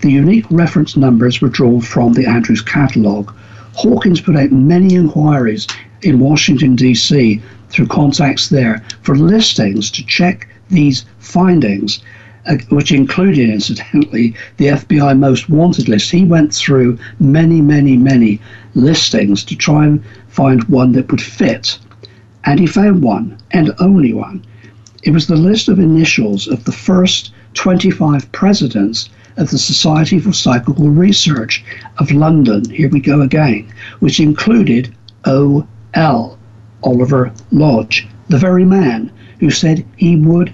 [0.00, 3.32] The unique reference numbers were drawn from the Andrews catalogue.
[3.74, 5.66] Hawkins put out many inquiries
[6.02, 12.00] in Washington, D.C through contacts there for listings to check these findings,
[12.46, 16.10] uh, which included, incidentally, the FBI most wanted list.
[16.10, 18.40] He went through many, many, many
[18.74, 20.02] listings to try and
[20.38, 21.76] find one that would fit.
[22.44, 24.44] And he found one, and only one.
[25.02, 30.32] It was the list of initials of the first 25 presidents of the Society for
[30.32, 31.64] Psychical Research
[31.98, 32.70] of London.
[32.70, 33.66] Here we go again,
[33.98, 36.38] which included O.L.
[36.84, 39.10] Oliver Lodge, the very man
[39.40, 40.52] who said he would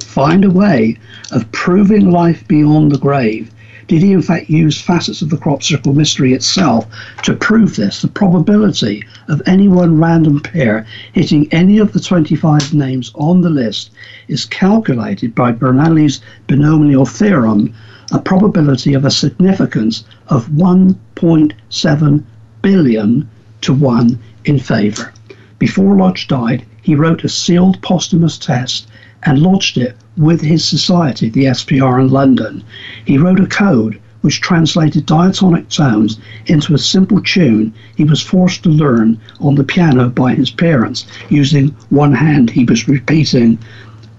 [0.00, 0.96] find a way
[1.30, 3.50] of proving life beyond the grave.
[3.90, 6.86] Did he in fact use facets of the crop circle mystery itself
[7.24, 8.02] to prove this?
[8.02, 13.50] The probability of any one random pair hitting any of the 25 names on the
[13.50, 13.90] list
[14.28, 17.74] is calculated by Bernoulli's binomial theorem,
[18.12, 22.22] a probability of a significance of 1.7
[22.62, 23.28] billion
[23.60, 25.12] to 1 in favor.
[25.58, 28.86] Before Lodge died, he wrote a sealed posthumous test
[29.24, 32.62] and lodged it with his society, the SPR in London.
[33.04, 38.62] He wrote a code which translated diatonic tones into a simple tune he was forced
[38.62, 41.06] to learn on the piano by his parents.
[41.30, 43.58] Using one hand, he was repeating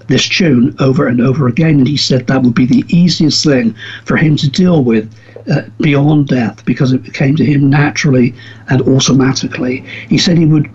[0.08, 3.76] this tune over and over again, and he said that would be the easiest thing
[4.06, 5.10] for him to deal with
[5.50, 8.34] uh, beyond death because it came to him naturally
[8.70, 9.84] and automatically.
[10.10, 10.70] He said he would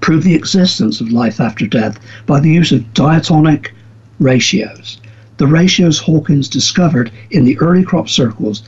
[0.00, 3.74] prove the existence of life after death by the use of diatonic
[4.18, 5.00] ratios.
[5.36, 8.62] The ratios Hawkins discovered in the early crop circles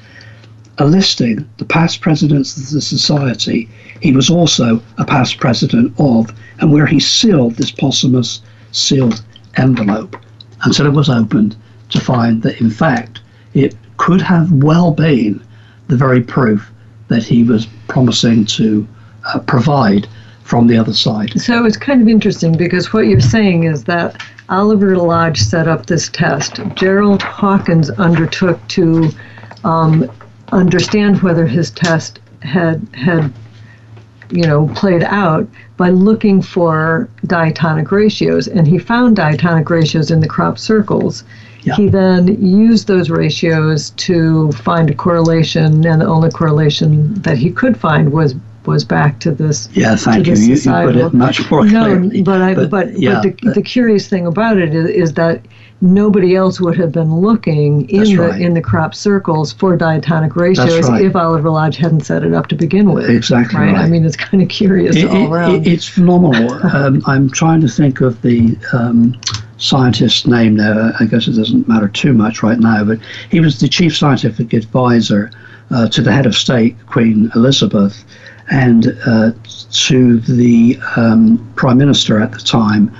[0.80, 3.68] listing the past presidents of the society
[4.01, 9.22] he was also a past president of, and where he sealed this posthumous sealed
[9.57, 10.16] envelope
[10.64, 11.55] until it was opened
[11.91, 13.20] to find that in fact
[13.55, 15.41] it could have well been
[15.89, 16.70] the very proof
[17.09, 18.89] that he was promising to
[19.26, 20.09] uh, provide
[20.53, 21.40] from the other side.
[21.40, 25.86] So it's kind of interesting because what you're saying is that Oliver Lodge set up
[25.86, 26.61] this test.
[26.74, 29.09] Gerald Hawkins undertook to
[29.64, 30.12] um,
[30.48, 33.32] understand whether his test had had
[34.28, 35.48] you know played out
[35.78, 41.24] by looking for diatonic ratios, and he found diatonic ratios in the crop circles.
[41.62, 41.76] Yeah.
[41.76, 47.50] He then used those ratios to find a correlation, and the only correlation that he
[47.50, 48.34] could find was
[48.66, 49.68] was back to this.
[49.72, 50.34] Yeah, thank you.
[50.34, 52.18] You, you, put it much more clearly.
[52.18, 54.88] No, but I, but but, yeah, but, the, but the curious thing about it is,
[54.88, 55.44] is that
[55.80, 58.40] nobody else would have been looking in the right.
[58.40, 61.04] in the crop circles for diatonic ratios right.
[61.04, 63.10] if Oliver Lodge hadn't set it up to begin with.
[63.10, 63.72] Exactly right.
[63.72, 63.84] right.
[63.84, 65.66] I mean, it's kind of curious it, all around.
[65.66, 66.52] It, it's phenomenal.
[66.74, 68.56] um, I'm trying to think of the.
[68.72, 69.20] Um,
[69.58, 70.92] scientist's name there.
[70.98, 72.98] I guess it doesn't matter too much right now, but
[73.30, 75.30] he was the chief scientific advisor
[75.70, 78.04] uh, to the head of state, Queen Elizabeth,
[78.53, 79.32] and uh,
[79.70, 82.94] to the um, prime minister at the time.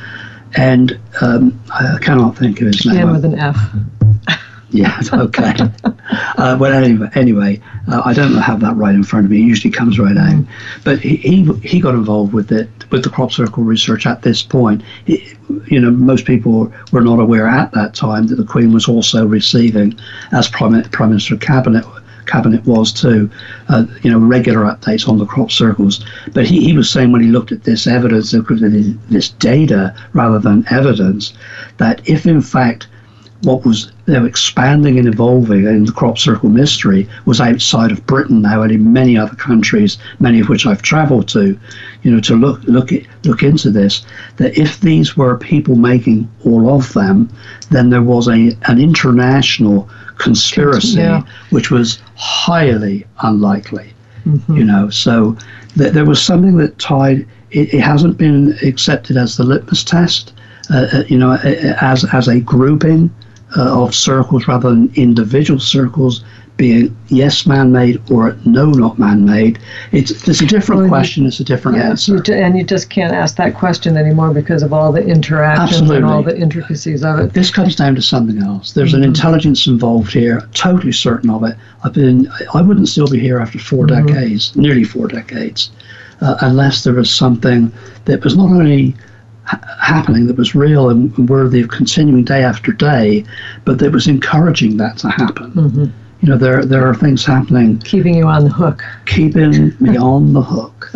[0.57, 3.11] And um, I cannot think of his name.
[3.12, 3.57] with an F.
[4.74, 5.53] Yeah, okay.
[5.84, 9.42] uh, well, anyway, anyway uh, I don't have that right in front of me.
[9.42, 10.32] It usually comes right out.
[10.32, 10.48] Mm.
[10.82, 14.82] But he, he, got involved with it, with the crop circle research at this point.
[15.05, 15.34] He,
[15.66, 19.26] you know, most people were not aware at that time that the Queen was also
[19.26, 19.94] receiving,
[20.32, 21.84] as Prime, Prime Minister Cabinet
[22.27, 23.31] cabinet was too.
[23.68, 26.05] Uh, you know, regular updates on the crop circles.
[26.33, 28.35] But he, he was saying when he looked at this evidence,
[29.09, 31.33] this data rather than evidence,
[31.79, 32.87] that if in fact
[33.43, 38.07] what was you know, expanding and evolving in the crop circle mystery was outside of
[38.07, 41.59] Britain now and in many other countries, many of which I've travelled to,
[42.03, 42.91] you know, to look look
[43.25, 44.05] look into this.
[44.37, 47.29] That if these were people making all of them,
[47.70, 49.89] then there was a an international
[50.23, 51.23] conspiracy, yeah.
[51.51, 53.93] which was highly unlikely.
[54.25, 54.57] Mm-hmm.
[54.57, 55.37] You know, so
[55.77, 57.27] th- there was something that tied.
[57.51, 60.33] It, it hasn't been accepted as the litmus test.
[60.70, 61.33] Uh, uh you know,
[61.81, 63.11] as as a grouping
[63.57, 66.25] uh, of circles rather than individual circles
[66.62, 69.58] being yes man-made or no not man-made
[69.90, 72.88] it's it's a different well, question it's a different yeah, answer you and you just
[72.88, 75.96] can't ask that question anymore because of all the interactions Absolutely.
[75.96, 79.02] and all the intricacies of it this comes down to something else there's mm-hmm.
[79.02, 83.40] an intelligence involved here totally certain of it i've been i wouldn't still be here
[83.40, 84.06] after 4 mm-hmm.
[84.06, 85.72] decades nearly four decades
[86.20, 87.72] uh, unless there was something
[88.04, 88.94] that was not only
[89.80, 93.24] happening that was real and worthy of continuing day after day,
[93.64, 95.50] but that was encouraging that to happen.
[95.52, 95.84] Mm-hmm.
[96.23, 100.33] You know, there there are things happening, keeping you on the hook, keeping me on
[100.33, 100.89] the hook.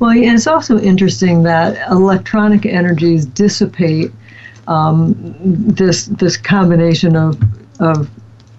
[0.00, 4.10] well, it's also interesting that electronic energies dissipate
[4.66, 7.40] um, this this combination of
[7.78, 8.10] of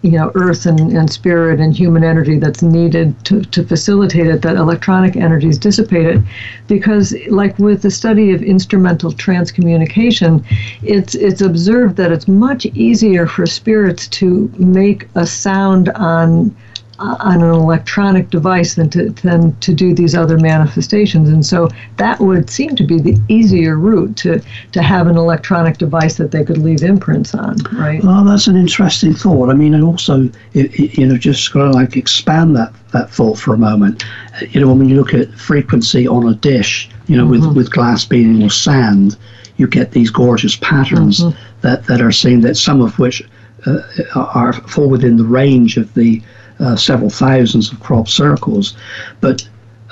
[0.02, 4.42] you know earth and, and spirit and human energy that's needed to, to facilitate it
[4.42, 6.22] that electronic energies dissipate it
[6.68, 10.44] because like with the study of instrumental transcommunication
[10.82, 16.56] it's it's observed that it's much easier for spirits to make a sound on
[17.02, 21.30] on an electronic device than to than to do these other manifestations.
[21.30, 24.42] And so that would seem to be the easier route to
[24.72, 28.04] to have an electronic device that they could leave imprints on, right?
[28.04, 29.50] Well, that's an interesting thought.
[29.50, 33.10] I mean, and also, it, it, you know, just kind of like expand that that
[33.10, 34.04] thought for a moment.
[34.50, 37.48] You know, when you look at frequency on a dish, you know, mm-hmm.
[37.48, 39.18] with with glass beading or sand,
[39.58, 41.38] you get these gorgeous patterns mm-hmm.
[41.62, 42.42] that that are seen.
[42.42, 43.24] That some of which
[43.66, 43.82] uh,
[44.16, 46.22] are fall within the range of the
[46.62, 48.76] uh, several thousands of crop circles,
[49.20, 49.48] but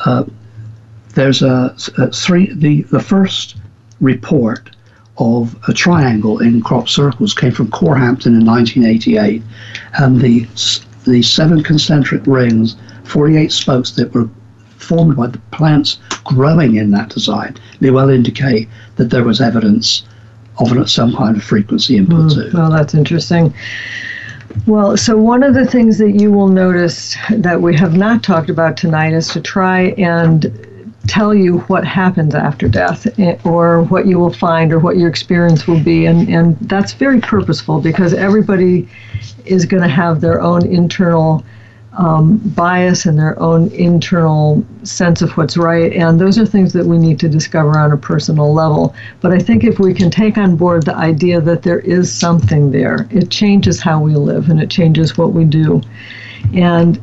[0.05, 0.23] uh,
[1.15, 2.53] there's a, a, three.
[2.53, 3.57] The the first
[3.99, 4.69] report
[5.17, 9.41] of a triangle in crop circles came from Corhampton in 1988,
[9.99, 10.47] and the
[11.05, 14.29] the seven concentric rings, 48 spokes that were
[14.77, 20.03] formed by the plants growing in that design, may well indicate that there was evidence
[20.59, 22.57] of some kind of frequency input mm, too.
[22.57, 23.53] Well, that's interesting.
[24.65, 28.49] Well, so one of the things that you will notice that we have not talked
[28.49, 30.65] about tonight is to try and
[31.07, 35.09] tell you what happens after death eh, or what you will find or what your
[35.09, 36.05] experience will be.
[36.05, 38.87] And, and that's very purposeful because everybody
[39.45, 41.43] is going to have their own internal
[41.97, 45.91] um, bias and their own internal sense of what's right.
[45.93, 48.95] And those are things that we need to discover on a personal level.
[49.21, 52.71] But I think if we can take on board the idea that there is something
[52.71, 55.81] there, it changes how we live and it changes what we do.
[56.53, 57.01] And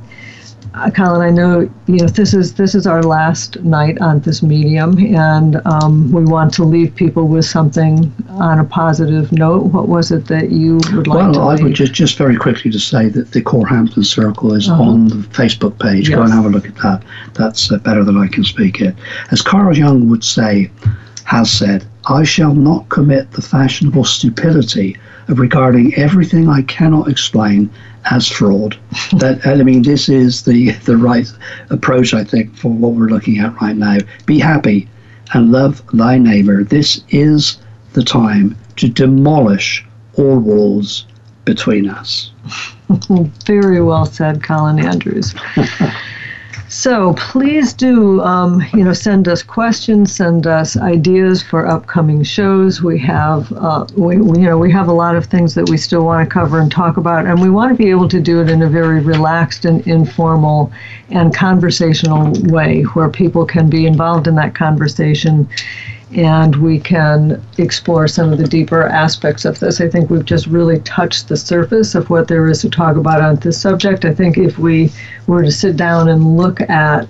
[0.76, 4.42] uh, Colin, I know you know this is this is our last night on this
[4.42, 9.64] medium, and um, we want to leave people with something on a positive note.
[9.72, 11.38] What was it that you would like well, to?
[11.38, 14.82] Well, I would just just very quickly to say that the Corhampton Circle is uh-huh.
[14.82, 16.08] on the Facebook page.
[16.08, 16.16] Yes.
[16.16, 17.02] Go and have a look at that.
[17.34, 18.94] That's uh, better than I can speak it.
[19.30, 20.70] As Carl Jung would say,
[21.24, 24.96] has said, I shall not commit the fashionable stupidity
[25.28, 27.68] of regarding everything I cannot explain
[28.10, 28.76] as fraud.
[29.18, 31.30] that I mean, this is the the right
[31.70, 33.98] approach, I think, for what we're looking at right now.
[34.24, 34.88] Be happy
[35.34, 36.62] and love thy neighbor.
[36.62, 37.58] This is
[37.94, 39.84] the time to demolish
[40.14, 41.06] all walls
[41.44, 42.30] between us.
[43.46, 45.34] Very well said, Colin Andrews.
[46.78, 52.82] So please do, um, you know, send us questions, send us ideas for upcoming shows.
[52.82, 55.78] We have, uh, we, we, you know, we have a lot of things that we
[55.78, 58.42] still want to cover and talk about, and we want to be able to do
[58.42, 60.70] it in a very relaxed and informal
[61.08, 65.48] and conversational way, where people can be involved in that conversation
[66.16, 69.82] and we can explore some of the deeper aspects of this.
[69.82, 73.20] I think we've just really touched the surface of what there is to talk about
[73.20, 74.06] on this subject.
[74.06, 74.90] I think if we
[75.26, 77.06] were to sit down and look at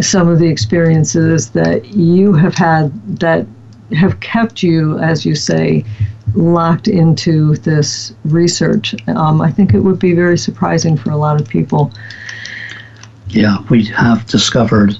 [0.00, 3.46] some of the experiences that you have had that
[3.92, 5.84] have kept you, as you say,
[6.34, 11.38] locked into this research, um, I think it would be very surprising for a lot
[11.38, 11.92] of people.
[13.28, 14.96] Yeah, we have discovered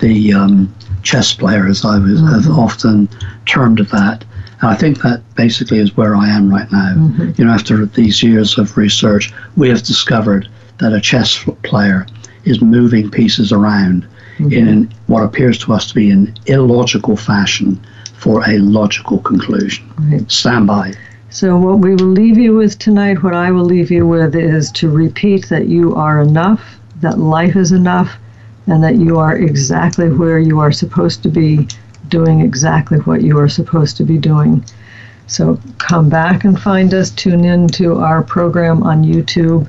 [0.00, 0.72] the um,
[1.04, 2.34] chess player, as I was, mm-hmm.
[2.34, 3.08] have often
[3.46, 4.24] termed that.
[4.60, 6.94] And I think that basically is where I am right now.
[6.96, 7.32] Mm-hmm.
[7.36, 10.48] You know, after these years of research, we have discovered
[10.78, 12.06] that a chess player
[12.44, 14.06] is moving pieces around
[14.38, 14.52] mm-hmm.
[14.52, 17.80] in what appears to us to be an illogical fashion
[18.16, 19.88] for a logical conclusion.
[19.98, 20.30] Right.
[20.30, 20.94] Stand by.
[21.28, 24.70] So, what we will leave you with tonight, what I will leave you with, is
[24.72, 28.16] to repeat that you are enough, that life is enough,
[28.66, 31.68] and that you are exactly where you are supposed to be,
[32.08, 34.64] doing exactly what you are supposed to be doing.
[35.26, 39.66] So, come back and find us, tune in to our program on YouTube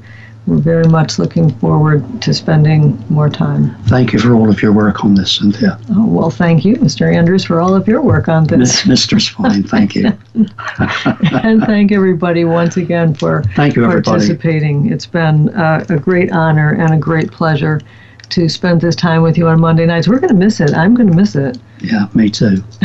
[0.48, 3.76] we're very much looking forward to spending more time.
[3.86, 5.80] Thank you for all of your work on this, Cynthia.
[5.92, 7.12] Oh, well, thank you, Mr.
[7.12, 8.84] Andrews, for all of your work on this.
[8.84, 9.20] Mr.
[9.32, 10.06] fine, thank you.
[11.44, 14.92] and thank everybody once again for thank you, participating.
[14.92, 17.82] It's been uh, a great honor and a great pleasure
[18.30, 20.08] to spend this time with you on Monday nights.
[20.08, 20.74] We're going to miss it.
[20.74, 21.58] I'm going to miss it.
[21.80, 22.64] Yeah, me too.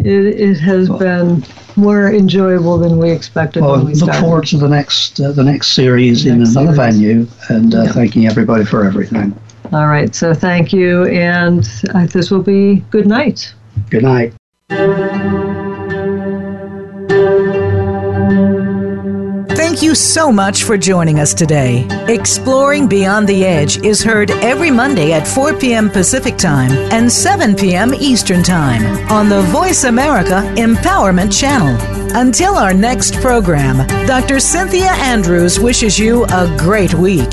[0.00, 1.44] it, it has been
[1.76, 3.62] more enjoyable than we expected.
[3.62, 4.20] Well, we look started.
[4.20, 6.94] forward to the next uh, the next series the next in another series.
[6.94, 7.92] venue, and uh, yeah.
[7.92, 9.38] thanking everybody for everything.
[9.72, 13.54] All right, so thank you, and uh, this will be good night.
[13.90, 14.34] Good night.
[19.78, 21.86] Thank you so much for joining us today.
[22.08, 25.88] Exploring Beyond the Edge is heard every Monday at 4 p.m.
[25.88, 27.94] Pacific Time and 7 p.m.
[27.94, 31.78] Eastern Time on the Voice America Empowerment Channel.
[32.16, 34.40] Until our next program, Dr.
[34.40, 37.30] Cynthia Andrews wishes you a great week.